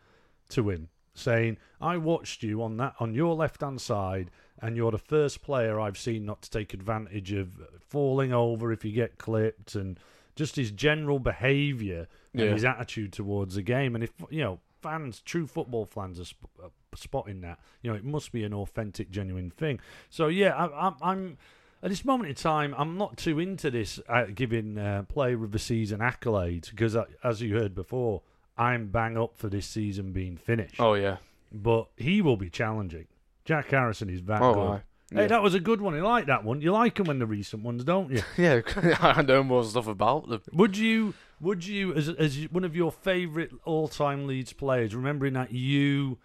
to 0.50 0.71
him 0.71 0.88
saying, 1.14 1.56
"I 1.80 1.97
watched 1.97 2.42
you 2.42 2.62
on 2.62 2.76
that 2.76 2.95
on 3.00 3.14
your 3.14 3.35
left 3.35 3.61
hand 3.62 3.80
side." 3.80 4.30
And 4.59 4.75
you're 4.75 4.90
the 4.90 4.97
first 4.99 5.42
player 5.42 5.78
I've 5.78 5.99
seen 5.99 6.25
not 6.25 6.40
to 6.42 6.50
take 6.50 6.73
advantage 6.73 7.30
of 7.33 7.61
falling 7.78 8.33
over 8.33 8.73
if 8.73 8.85
you 8.87 8.92
get 8.92 9.18
clipped, 9.18 9.75
and 9.75 9.99
just 10.35 10.56
his 10.56 10.71
general 10.71 11.18
behaviour 11.18 12.06
and 12.33 12.42
Yeah. 12.42 12.52
his 12.52 12.64
attitude 12.64 13.12
towards 13.12 13.54
the 13.56 13.62
game. 13.62 13.95
And 13.95 14.02
if 14.04 14.12
you 14.30 14.42
know 14.42 14.61
fans, 14.83 15.21
true 15.21 15.47
football 15.47 15.85
fans, 15.85 16.21
are 16.21 16.64
uh, 16.64 16.68
spotting 16.98 17.40
that, 17.42 17.58
you 17.82 17.90
know, 17.90 17.96
it 17.96 18.04
must 18.04 18.32
be 18.32 18.44
an 18.44 18.52
authentic, 18.54 19.10
genuine 19.10 19.50
thing. 19.50 19.80
So 20.10 20.28
yeah, 20.28 20.54
I, 20.54 20.86
I'm, 20.88 20.94
I'm 21.02 21.38
at 21.82 21.90
this 21.90 22.04
moment 22.04 22.30
in 22.30 22.34
time, 22.34 22.74
I'm 22.76 22.96
not 22.96 23.16
too 23.16 23.38
into 23.38 23.70
this 23.70 24.00
uh, 24.08 24.24
giving 24.34 24.78
uh, 24.78 25.04
player 25.08 25.42
of 25.44 25.52
the 25.52 25.58
season 25.58 26.00
accolades 26.00 26.70
because, 26.70 26.96
uh, 26.96 27.04
as 27.22 27.42
you 27.42 27.54
heard 27.56 27.74
before, 27.74 28.22
I'm 28.58 28.88
bang 28.88 29.16
up 29.18 29.36
for 29.36 29.48
this 29.48 29.66
season 29.66 30.12
being 30.12 30.36
finished. 30.36 30.80
Oh 30.80 30.94
yeah. 30.94 31.16
But 31.52 31.88
he 31.96 32.22
will 32.22 32.36
be 32.36 32.50
challenging. 32.50 33.06
Jack 33.44 33.70
Harrison 33.70 34.10
is 34.10 34.22
that 34.24 34.42
Oh, 34.42 34.54
good. 34.54 34.60
aye. 34.70 34.82
Hey, 35.12 35.20
Yeah. 35.20 35.26
that 35.28 35.42
was 35.42 35.54
a 35.54 35.60
good 35.60 35.80
one. 35.80 35.94
You 35.94 36.02
like 36.02 36.26
that 36.26 36.42
one? 36.42 36.60
You 36.60 36.72
like 36.72 36.96
them 36.96 37.06
when 37.06 37.20
the 37.20 37.26
recent 37.26 37.62
ones, 37.62 37.84
don't 37.84 38.10
you? 38.10 38.22
Yeah, 38.36 38.62
I 39.00 39.22
know 39.22 39.44
more 39.44 39.62
stuff 39.62 39.86
about 39.86 40.28
them. 40.28 40.42
Would 40.52 40.76
you, 40.76 41.14
would 41.40 41.64
you, 41.64 41.94
as 41.94 42.08
as 42.08 42.36
one 42.50 42.64
of 42.64 42.74
your 42.74 42.90
favourite 42.90 43.50
all-time 43.64 44.26
Leeds 44.26 44.52
players, 44.54 44.94
remembering 44.96 45.34
that 45.34 45.52
you, 45.52 46.18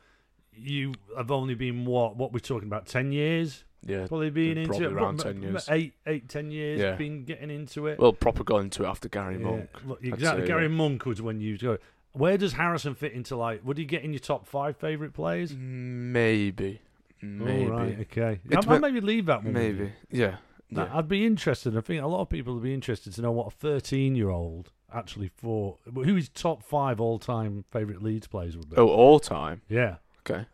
you 0.54 0.94
have 1.18 1.32
only 1.32 1.56
been 1.56 1.86
what, 1.86 2.16
what 2.18 2.34
we're 2.34 2.40
talking 2.40 2.68
about, 2.68 2.86
ten 2.86 3.12
years, 3.12 3.64
Yeah, 3.86 4.08
probably 4.08 4.30
been 4.30 4.58
into 4.58 4.70
probably 4.70 4.86
it, 4.88 4.94
around 4.94 5.18
but- 5.18 5.24
10 5.24 5.42
years. 5.42 5.70
eight, 5.70 5.94
eight, 6.08 6.30
ten 6.30 6.52
years, 6.52 6.80
Yeah. 6.80 6.96
been 6.96 7.24
getting 7.26 7.50
into 7.50 7.88
it. 7.88 8.00
well, 8.00 8.14
proper 8.14 8.44
got 8.44 8.58
into 8.58 8.84
it 8.84 8.88
after 8.88 9.10
Gary 9.10 9.38
Yeah, 9.38 9.44
Monk. 9.44 9.70
look, 9.86 10.04
exactly. 10.04 10.44
say, 10.44 10.48
Gary 10.48 10.64
yeah. 10.64 10.68
Monk 10.70 11.06
was 11.06 11.22
when 11.22 11.40
you 11.42 11.58
go. 11.58 11.78
Where 12.14 12.38
does 12.38 12.54
Harrison 12.54 12.94
fit 12.94 13.14
into 13.14 13.38
like? 13.38 13.66
Would 13.66 13.78
he 13.78 13.86
get 13.86 14.04
in 14.04 14.12
your 14.12 14.20
top 14.20 14.46
five 14.46 14.76
favourite 14.78 15.14
players? 15.14 15.54
Maybe, 15.56 16.82
maybe, 17.22 17.64
All 17.72 17.78
right, 17.78 18.00
okay. 18.02 18.40
It 18.50 18.58
I, 18.68 18.74
I'll 18.74 18.80
maybe 18.80 19.00
leave 19.02 19.28
that 19.28 19.44
one. 19.44 19.54
maybe. 19.54 19.94
Yeah, 20.12 20.38
That- 20.72 20.90
yeah. 20.90 20.98
I'd 20.98 21.08
be 21.08 21.26
interested. 21.26 21.78
I 21.78 21.82
think 21.82 22.04
a 22.04 22.08
lot 22.08 22.22
of 22.22 22.30
people 22.30 22.54
would 22.56 22.64
be 22.64 22.74
interested 22.74 23.14
to 23.14 23.22
know 23.22 23.32
what 23.32 23.48
a 23.48 23.52
13 23.52 24.16
year 24.16 24.30
old 24.30 24.72
actually 24.94 25.30
thought. 25.30 25.80
Who 25.86 26.02
his 26.16 26.28
top 26.28 26.64
five 26.64 27.00
all 27.00 27.18
time 27.18 27.64
favourite 27.72 28.02
Leeds 28.04 28.28
players 28.28 28.58
would 28.58 28.70
be. 28.70 28.76
Oh, 28.76 28.88
all 28.90 29.20
time. 29.22 29.62
Yeah. 29.70 29.96
Okay. 30.26 30.46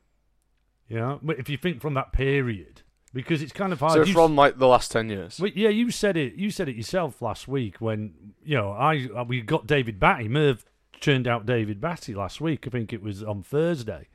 Yeah. 0.87 1.17
But 1.21 1.39
if 1.39 1.49
you 1.49 1.57
think 1.57 1.81
from 1.81 1.93
that 1.95 2.13
period, 2.13 2.81
because 3.13 3.41
it's 3.41 3.51
kind 3.51 3.73
of 3.73 3.79
hard. 3.79 3.93
So 3.93 4.03
You 4.03 4.13
from 4.13 4.35
like 4.35 4.57
the 4.57 4.67
last 4.67 4.91
ten 4.91 5.09
years. 5.09 5.39
Well, 5.39 5.51
yeah, 5.53 5.69
you 5.69 5.91
said 5.91 6.17
it. 6.17 6.35
You 6.35 6.51
said 6.51 6.69
it 6.69 6.75
yourself 6.75 7.21
last 7.21 7.47
week 7.47 7.77
when 7.81 8.13
you 8.43 8.55
know 8.55 8.71
I 8.71 9.07
uh, 9.15 9.23
we 9.23 9.41
got 9.41 9.67
David 9.67 9.99
Batty. 9.99 10.27
Merv 10.27 10.65
churned 10.99 11.27
out 11.27 11.45
David 11.45 11.81
Batty 11.81 12.13
last 12.13 12.41
week. 12.41 12.65
I 12.67 12.69
think 12.69 12.93
it 12.93 13.01
was 13.01 13.23
on 13.23 13.43
Thursday, 13.43 14.07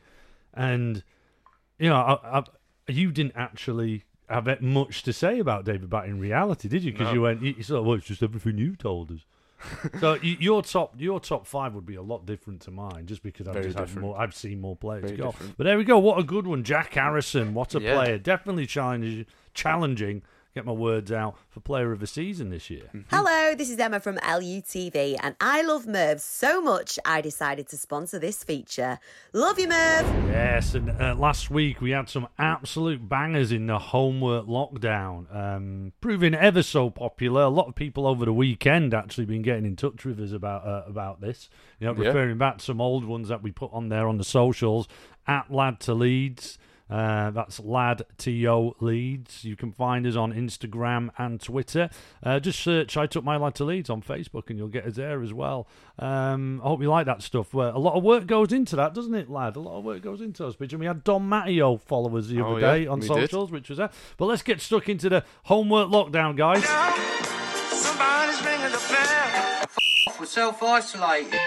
and 0.54 1.02
you 1.78 1.88
know 1.88 1.96
I, 1.96 2.38
I, 2.38 2.44
you 2.88 3.10
didn't 3.12 3.34
actually 3.36 4.04
have 4.28 4.60
much 4.62 5.02
to 5.02 5.12
say 5.12 5.38
about 5.38 5.64
David 5.64 5.90
Batty 5.90 6.10
in 6.10 6.18
reality, 6.18 6.68
did 6.68 6.82
you? 6.82 6.92
Because 6.92 7.08
No. 7.08 7.12
you 7.12 7.22
went, 7.22 7.42
you, 7.42 7.54
you 7.56 7.62
sort 7.62 7.80
of, 7.80 7.86
well, 7.86 7.96
it's 7.96 8.06
just 8.06 8.22
everything 8.22 8.56
you 8.56 8.74
told 8.76 9.10
us. 9.12 9.20
So 10.00 10.14
your 10.22 10.62
top 10.62 10.94
your 10.98 11.20
top 11.20 11.46
five 11.46 11.74
would 11.74 11.86
be 11.86 11.94
a 11.96 12.02
lot 12.02 12.26
different 12.26 12.60
to 12.62 12.70
mine, 12.70 13.06
just 13.06 13.22
because 13.22 13.46
I've 13.48 13.62
just 13.62 13.78
had 13.78 13.94
more. 13.96 14.18
I've 14.18 14.34
seen 14.34 14.60
more 14.60 14.76
players 14.76 15.04
Very 15.04 15.16
go. 15.16 15.30
different. 15.30 15.56
But 15.56 15.64
there 15.64 15.78
we 15.78 15.84
go. 15.84 15.98
What 15.98 16.18
a 16.18 16.22
good 16.22 16.46
one, 16.46 16.64
Jack 16.64 16.94
Harrison. 16.94 17.54
What 17.54 17.74
a 17.74 17.80
Yeah. 17.80 17.94
player. 17.94 18.18
Definitely 18.18 18.66
challenge, 18.66 19.26
challenging. 19.54 20.22
Get 20.54 20.66
my 20.66 20.72
words 20.72 21.10
out 21.10 21.36
for 21.48 21.60
player 21.60 21.92
of 21.92 22.00
the 22.00 22.06
season 22.06 22.50
this 22.50 22.68
year. 22.68 22.90
Hello, 23.08 23.54
this 23.54 23.70
is 23.70 23.78
Emma 23.78 24.00
from 24.00 24.16
LUTV, 24.18 25.16
and 25.22 25.34
I 25.40 25.62
love 25.62 25.86
Merv 25.86 26.20
so 26.20 26.60
much 26.60 26.98
I 27.06 27.22
decided 27.22 27.68
to 27.68 27.78
sponsor 27.78 28.18
this 28.18 28.44
feature. 28.44 28.98
Love 29.32 29.58
you, 29.58 29.66
Merv! 29.66 30.06
Yes, 30.28 30.74
and 30.74 30.90
uh, 30.90 31.14
last 31.14 31.50
week 31.50 31.80
we 31.80 31.92
had 31.92 32.10
some 32.10 32.28
absolute 32.38 33.08
bangers 33.08 33.50
in 33.50 33.66
the 33.66 33.78
homework 33.78 34.44
lockdown, 34.44 35.34
um, 35.34 35.92
proving 36.02 36.34
ever 36.34 36.62
so 36.62 36.90
popular. 36.90 37.44
A 37.44 37.48
lot 37.48 37.68
of 37.68 37.74
people 37.74 38.06
over 38.06 38.26
the 38.26 38.32
weekend 38.34 38.92
actually 38.92 39.24
been 39.24 39.40
getting 39.40 39.64
in 39.64 39.74
touch 39.74 40.04
with 40.04 40.20
us 40.20 40.32
about 40.32 40.66
uh, 40.66 40.82
about 40.86 41.22
this. 41.22 41.48
You 41.80 41.86
know, 41.86 41.94
Yeah. 41.94 42.08
referring 42.08 42.36
back 42.36 42.58
to 42.58 42.64
some 42.66 42.78
old 42.78 43.06
ones 43.06 43.28
that 43.28 43.42
we 43.42 43.52
put 43.52 43.72
on 43.72 43.88
there 43.88 44.06
on 44.06 44.18
the 44.18 44.24
socials 44.24 44.86
at 45.26 45.50
Lad 45.50 45.80
to 45.80 45.94
Leeds. 45.94 46.58
Uh, 46.92 47.30
that's 47.30 47.58
Lad 47.58 48.02
To 48.18 48.74
Leeds. 48.80 49.44
You 49.44 49.56
can 49.56 49.72
find 49.72 50.06
us 50.06 50.14
on 50.14 50.32
Instagram 50.34 51.08
and 51.16 51.40
Twitter. 51.40 51.88
Uh, 52.22 52.38
just 52.38 52.60
search 52.60 52.96
"I 52.98 53.06
took 53.06 53.24
my 53.24 53.36
lad 53.38 53.54
to 53.56 53.64
Leeds" 53.64 53.88
on 53.88 54.02
Facebook, 54.02 54.50
and 54.50 54.58
you'll 54.58 54.68
get 54.68 54.84
us 54.84 54.96
there 54.96 55.22
as 55.22 55.32
well. 55.32 55.66
Um, 55.98 56.60
I 56.62 56.68
hope 56.68 56.82
you 56.82 56.90
like 56.90 57.06
that 57.06 57.22
stuff. 57.22 57.54
Well, 57.54 57.74
a 57.74 57.78
lot 57.78 57.94
of 57.94 58.02
work 58.02 58.26
goes 58.26 58.52
into 58.52 58.76
that, 58.76 58.92
doesn't 58.94 59.14
it, 59.14 59.30
lad? 59.30 59.56
A 59.56 59.60
lot 59.60 59.78
of 59.78 59.84
work 59.84 60.02
goes 60.02 60.20
into 60.20 60.46
us. 60.46 60.54
pictures. 60.54 60.78
We 60.78 60.86
had 60.86 61.02
Dom 61.02 61.28
Matteo 61.28 61.78
followers 61.78 62.26
us 62.26 62.30
the 62.30 62.40
Oh, 62.42 62.52
other 62.56 62.60
yeah, 62.60 62.72
day 62.74 62.86
on 62.86 63.00
we 63.00 63.08
did. 63.08 63.14
socials, 63.30 63.50
which 63.50 63.68
was 63.70 63.78
that. 63.78 63.92
But 64.18 64.26
let's 64.26 64.42
get 64.42 64.60
stuck 64.60 64.88
into 64.88 65.08
the 65.08 65.24
homework 65.44 65.88
lockdown, 65.88 66.36
guys. 66.36 66.62
Somebody's 67.70 68.44
ringing 68.44 68.70
the 68.70 68.86
bell. 68.90 69.64
We're 70.20 70.26
self-isolated. 70.26 71.40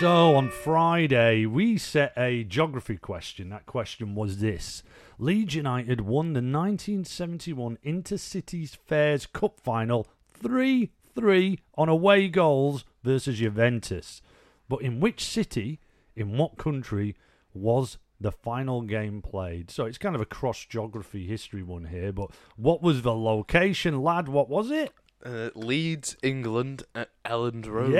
So 0.00 0.34
on 0.34 0.50
Friday, 0.50 1.46
we 1.46 1.78
set 1.78 2.14
a 2.16 2.42
geography 2.42 2.96
question. 2.96 3.50
That 3.50 3.64
question 3.64 4.16
was 4.16 4.38
this 4.38 4.82
Leeds 5.18 5.54
United 5.54 6.00
won 6.00 6.32
the 6.32 6.38
1971 6.38 7.78
Intercities 7.86 8.76
Fairs 8.76 9.26
Cup 9.26 9.60
final 9.60 10.08
3 10.42 10.90
3 11.14 11.58
on 11.76 11.88
away 11.88 12.26
goals 12.26 12.84
versus 13.04 13.38
Juventus. 13.38 14.20
But 14.68 14.82
in 14.82 14.98
which 14.98 15.24
city, 15.24 15.78
in 16.16 16.36
what 16.36 16.58
country, 16.58 17.14
was 17.54 17.98
the 18.20 18.32
final 18.32 18.82
game 18.82 19.22
played? 19.22 19.70
So 19.70 19.84
it's 19.84 19.98
kind 19.98 20.16
of 20.16 20.20
a 20.20 20.26
cross 20.26 20.64
geography 20.64 21.28
history 21.28 21.62
one 21.62 21.84
here, 21.84 22.12
but 22.12 22.32
what 22.56 22.82
was 22.82 23.02
the 23.02 23.14
location, 23.14 24.02
lad? 24.02 24.28
What 24.28 24.48
was 24.48 24.72
it? 24.72 24.92
Uh, 25.24 25.50
Leeds, 25.54 26.16
England, 26.22 26.82
at 26.96 27.10
Elland 27.24 27.66
Road. 27.68 27.92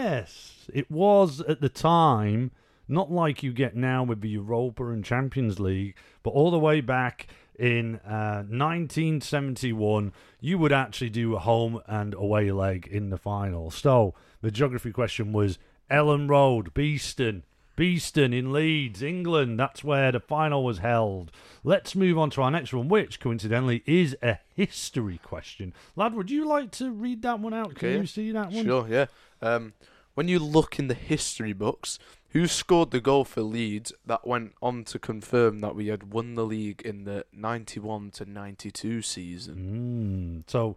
Yes, 0.00 0.70
it 0.72 0.88
was 0.88 1.40
at 1.40 1.60
the 1.60 1.68
time, 1.68 2.52
not 2.86 3.10
like 3.10 3.42
you 3.42 3.52
get 3.52 3.74
now 3.74 4.04
with 4.04 4.20
the 4.20 4.28
Europa 4.28 4.86
and 4.86 5.04
Champions 5.04 5.58
League, 5.58 5.96
but 6.22 6.30
all 6.30 6.52
the 6.52 6.58
way 6.58 6.80
back 6.80 7.26
in 7.58 7.96
uh, 8.06 8.46
1971, 8.46 10.12
you 10.40 10.56
would 10.56 10.70
actually 10.70 11.10
do 11.10 11.34
a 11.34 11.40
home 11.40 11.80
and 11.88 12.14
away 12.14 12.52
leg 12.52 12.86
in 12.86 13.10
the 13.10 13.18
final. 13.18 13.72
So 13.72 14.14
the 14.40 14.52
geography 14.52 14.92
question 14.92 15.32
was 15.32 15.58
Elland 15.90 16.30
Road, 16.30 16.72
Beeston. 16.74 17.42
Beeston 17.78 18.32
in 18.32 18.52
Leeds, 18.52 19.02
England. 19.02 19.56
That's 19.60 19.84
where 19.84 20.10
the 20.10 20.18
final 20.18 20.64
was 20.64 20.78
held. 20.78 21.30
Let's 21.62 21.94
move 21.94 22.18
on 22.18 22.28
to 22.30 22.42
our 22.42 22.50
next 22.50 22.72
one, 22.74 22.88
which 22.88 23.20
coincidentally 23.20 23.84
is 23.86 24.16
a 24.20 24.38
history 24.52 25.18
question. 25.22 25.72
Lad, 25.94 26.12
would 26.14 26.28
you 26.28 26.44
like 26.44 26.72
to 26.72 26.90
read 26.90 27.22
that 27.22 27.38
one 27.38 27.54
out? 27.54 27.76
Can 27.76 27.88
Okay, 27.88 27.98
you 28.00 28.06
see 28.06 28.32
that 28.32 28.50
one? 28.50 28.64
Sure, 28.64 28.88
yeah. 28.88 29.06
Um, 29.40 29.74
when 30.14 30.26
you 30.26 30.40
look 30.40 30.80
in 30.80 30.88
the 30.88 30.94
history 30.94 31.52
books, 31.52 32.00
who 32.30 32.48
scored 32.48 32.90
the 32.90 33.00
goal 33.00 33.24
for 33.24 33.42
Leeds 33.42 33.92
that 34.04 34.26
went 34.26 34.54
on 34.60 34.82
to 34.86 34.98
confirm 34.98 35.60
that 35.60 35.76
we 35.76 35.86
had 35.86 36.12
won 36.12 36.34
the 36.34 36.44
league 36.44 36.82
in 36.82 37.04
the 37.04 37.26
91 37.32 38.10
to 38.10 38.24
92 38.28 39.02
season? 39.02 40.44
Mm, 40.44 40.50
so 40.50 40.76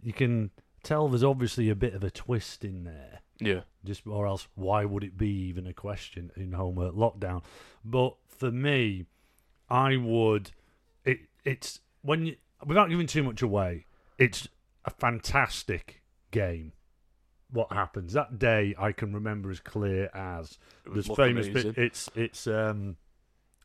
you 0.00 0.12
can 0.12 0.52
tell 0.84 1.08
there's 1.08 1.24
obviously 1.24 1.68
a 1.70 1.74
bit 1.74 1.92
of 1.94 2.04
a 2.04 2.10
twist 2.12 2.64
in 2.64 2.84
there. 2.84 3.22
Yeah. 3.38 3.60
Just 3.84 4.06
or 4.06 4.26
else, 4.26 4.48
why 4.54 4.84
would 4.84 5.04
it 5.04 5.16
be 5.16 5.28
even 5.28 5.66
a 5.66 5.72
question 5.72 6.30
in 6.36 6.52
homework 6.52 6.94
lockdown? 6.94 7.42
But 7.84 8.16
for 8.26 8.50
me, 8.50 9.06
I 9.68 9.96
would. 9.96 10.50
It 11.04 11.20
it's 11.44 11.80
when 12.02 12.26
you 12.26 12.36
without 12.64 12.88
giving 12.88 13.06
too 13.06 13.22
much 13.22 13.42
away. 13.42 13.86
It's 14.18 14.48
a 14.84 14.90
fantastic 14.90 16.02
game. 16.30 16.72
What 17.50 17.72
happens 17.72 18.14
that 18.14 18.38
day, 18.38 18.74
I 18.78 18.92
can 18.92 19.14
remember 19.14 19.50
as 19.50 19.60
clear 19.60 20.10
as 20.14 20.58
looked 20.86 21.14
famous. 21.16 21.48
Bit, 21.48 21.78
it's 21.78 22.08
it's 22.14 22.46
um, 22.46 22.96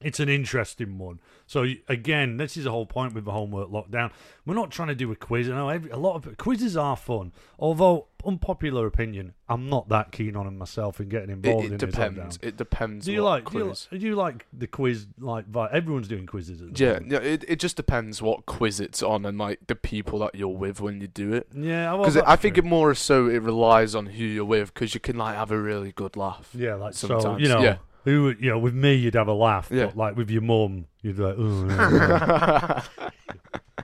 it's 0.01 0.19
an 0.19 0.29
interesting 0.29 0.97
one. 0.97 1.19
So 1.47 1.65
again, 1.87 2.37
this 2.37 2.55
is 2.57 2.63
the 2.63 2.71
whole 2.71 2.85
point 2.85 3.13
with 3.13 3.25
the 3.25 3.31
homework 3.31 3.69
lockdown. 3.69 4.11
We're 4.45 4.55
not 4.55 4.71
trying 4.71 4.87
to 4.89 4.95
do 4.95 5.11
a 5.11 5.15
quiz. 5.15 5.49
I 5.49 5.53
know 5.53 5.69
every, 5.69 5.91
a 5.91 5.97
lot 5.97 6.15
of 6.15 6.37
quizzes 6.37 6.75
are 6.77 6.95
fun, 6.95 7.31
although 7.59 8.07
unpopular 8.25 8.85
opinion, 8.87 9.33
I'm 9.49 9.69
not 9.69 9.89
that 9.89 10.11
keen 10.11 10.35
on 10.35 10.45
them 10.45 10.57
myself 10.57 10.99
and 10.99 11.09
getting 11.09 11.29
involved 11.29 11.65
it 11.65 11.71
in 11.73 11.77
this 11.77 11.89
depends. 11.89 12.39
It 12.41 12.57
depends. 12.57 13.05
Do 13.05 13.11
you 13.11 13.23
like 13.23 13.49
do 13.49 13.57
you, 13.91 13.97
do 13.99 14.05
you 14.05 14.15
like 14.15 14.45
the 14.53 14.67
quiz 14.67 15.07
like 15.19 15.45
everyone's 15.71 16.07
doing 16.07 16.25
quizzes 16.25 16.61
Yeah, 16.79 16.93
moment. 16.93 17.11
yeah. 17.11 17.19
It, 17.19 17.45
it 17.47 17.59
just 17.59 17.75
depends 17.75 18.21
what 18.21 18.45
quiz 18.45 18.79
it's 18.79 19.01
on 19.03 19.25
and 19.25 19.37
like 19.37 19.59
the 19.67 19.75
people 19.75 20.19
that 20.19 20.35
you're 20.35 20.47
with 20.49 20.79
when 20.81 21.01
you 21.01 21.07
do 21.07 21.33
it. 21.33 21.47
yeah 21.55 21.91
well, 21.93 22.03
Because 22.03 22.17
I 22.17 22.35
think 22.35 22.55
true. 22.55 22.63
it 22.63 22.67
more 22.67 22.93
so 22.95 23.27
it 23.27 23.41
relies 23.41 23.95
on 23.95 24.05
who 24.07 24.23
you're 24.23 24.45
with 24.45 24.73
because 24.73 24.93
you 24.93 24.99
can 24.99 25.17
like 25.17 25.35
have 25.35 25.51
a 25.51 25.59
really 25.59 25.91
good 25.91 26.15
laugh. 26.15 26.49
yeah 26.53 26.75
like 26.75 26.93
so 26.93 27.07
sometimes, 27.07 27.41
you 27.41 27.49
know 27.49 27.61
yeah. 27.61 27.77
Who 28.05 28.33
you 28.39 28.49
know 28.49 28.59
with 28.59 28.73
me 28.73 28.95
you'd 28.95 29.13
have 29.15 29.27
a 29.27 29.33
laugh 29.33 29.69
Yeah. 29.71 29.85
but 29.87 29.97
like 29.97 30.15
with 30.15 30.29
your 30.29 30.41
mum 30.41 30.85
you'd 31.01 31.17
be 31.17 31.23
like 31.23 31.37
"Ooh, 31.37 31.67
yeah, 31.69 32.83
yeah." 32.99 33.09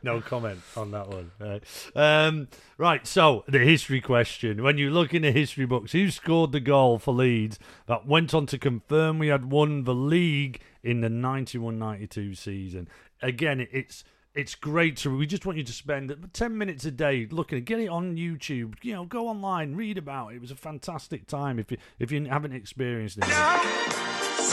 no 0.03 0.21
comment 0.21 0.59
on 0.75 0.91
that 0.91 1.07
one. 1.09 1.31
Right. 1.39 1.63
Um, 1.95 2.47
right, 2.77 3.05
so 3.05 3.43
the 3.47 3.59
history 3.59 3.99
question. 3.99 4.61
When 4.63 4.77
you 4.77 4.91
look 4.91 5.13
in 5.13 5.23
the 5.23 5.31
history 5.31 5.65
books, 5.65 5.91
who 5.91 6.11
scored 6.11 6.51
the 6.51 6.59
goal 6.59 6.99
for 6.99 7.13
Leeds 7.13 7.57
that 7.87 8.05
went 8.05 8.33
on 8.33 8.45
to 8.47 8.57
confirm 8.59 9.17
we 9.19 9.27
had 9.27 9.51
won 9.51 9.83
the 9.85 9.95
league 9.95 10.61
in 10.83 11.01
the 11.01 11.09
91 11.09 11.79
92 11.79 12.35
season? 12.35 12.87
Again, 13.21 13.59
it- 13.61 13.69
it's. 13.73 14.03
It's 14.35 14.53
great 14.53 14.97
to. 14.97 15.17
We 15.17 15.25
just 15.25 15.47
want 15.47 15.57
you 15.57 15.63
to 15.63 15.73
spend 15.73 16.15
ten 16.31 16.55
minutes 16.59 16.85
a 16.85 16.91
day 16.91 17.27
looking. 17.31 17.57
At 17.57 17.65
get 17.65 17.79
it 17.79 17.87
on 17.87 18.17
YouTube. 18.17 18.75
You 18.83 18.93
know, 18.93 19.05
go 19.05 19.27
online, 19.29 19.73
read 19.75 19.97
about 19.97 20.27
it. 20.31 20.35
It 20.35 20.41
was 20.41 20.51
a 20.51 20.55
fantastic 20.55 21.25
time. 21.25 21.57
If 21.57 21.71
you 21.71 21.77
if 21.97 22.11
you 22.11 22.23
haven't 22.25 22.53
experienced 22.53 23.17
it, 23.17 23.23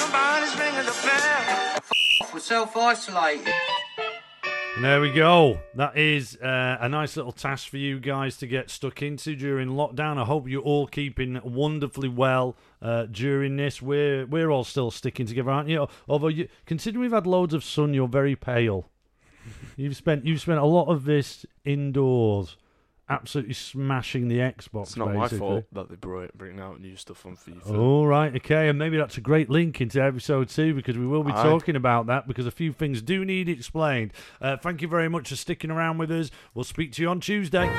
Somebody's 0.04 0.58
ringing 0.58 0.84
the 0.84 0.94
bell. 1.02 1.78
We're 2.34 2.38
self-isolated. 2.38 3.48
And 4.76 4.84
There 4.84 5.00
we 5.00 5.10
go. 5.10 5.58
That 5.76 5.96
is 5.96 6.36
uh, 6.36 6.76
a 6.78 6.90
nice 6.90 7.16
little 7.16 7.32
task 7.32 7.70
for 7.70 7.78
you 7.78 7.98
guys 7.98 8.36
to 8.38 8.46
get 8.46 8.68
stuck 8.68 9.00
into 9.00 9.34
during 9.34 9.70
lockdown. 9.70 10.18
I 10.18 10.24
hope 10.26 10.46
you're 10.46 10.60
all 10.60 10.86
keeping 10.86 11.40
wonderfully 11.42 12.10
well 12.10 12.54
uh, 12.82 13.06
during 13.06 13.56
this. 13.56 13.80
We're 13.80 14.26
we're 14.26 14.50
all 14.50 14.64
still 14.64 14.90
sticking 14.90 15.24
together, 15.24 15.50
aren't 15.50 15.70
you? 15.70 15.86
Although, 16.06 16.28
you, 16.28 16.48
considering 16.66 17.00
we've 17.00 17.12
had 17.12 17.26
loads 17.26 17.54
of 17.54 17.64
sun, 17.64 17.94
you're 17.94 18.06
very 18.06 18.36
pale. 18.36 18.90
You've 19.76 19.96
spent 19.96 20.26
you've 20.26 20.40
spent 20.42 20.58
a 20.58 20.66
lot 20.66 20.88
of 20.88 21.04
this 21.04 21.46
indoors, 21.64 22.58
absolutely 23.08 23.54
smashing 23.54 24.28
the 24.28 24.38
Xbox. 24.38 24.82
It's 24.82 24.96
not 24.96 25.14
my 25.14 25.28
fault 25.28 25.64
that 25.72 25.88
they 25.88 25.96
brought 25.96 26.36
bringing 26.36 26.60
out 26.60 26.80
new 26.80 26.96
stuff 26.96 27.26
on 27.26 27.36
FIFA. 27.36 27.76
All 27.76 28.06
right, 28.06 28.34
okay, 28.36 28.68
and 28.68 28.78
maybe 28.78 28.96
that's 28.96 29.16
a 29.18 29.20
great 29.20 29.50
link 29.50 29.80
into 29.80 30.02
episode 30.02 30.48
two 30.48 30.74
because 30.74 30.96
we 30.96 31.06
will 31.06 31.24
be 31.24 31.32
Aye. 31.32 31.42
talking 31.42 31.76
about 31.76 32.06
that 32.06 32.26
because 32.26 32.46
a 32.46 32.50
few 32.50 32.72
things 32.72 33.02
do 33.02 33.24
need 33.24 33.48
explained. 33.48 34.12
Uh, 34.40 34.56
thank 34.56 34.82
you 34.82 34.88
very 34.88 35.08
much 35.08 35.28
for 35.28 35.36
sticking 35.36 35.70
around 35.70 35.98
with 35.98 36.10
us. 36.10 36.30
We'll 36.54 36.64
speak 36.64 36.92
to 36.92 37.02
you 37.02 37.08
on 37.08 37.20
Tuesday. 37.20 37.70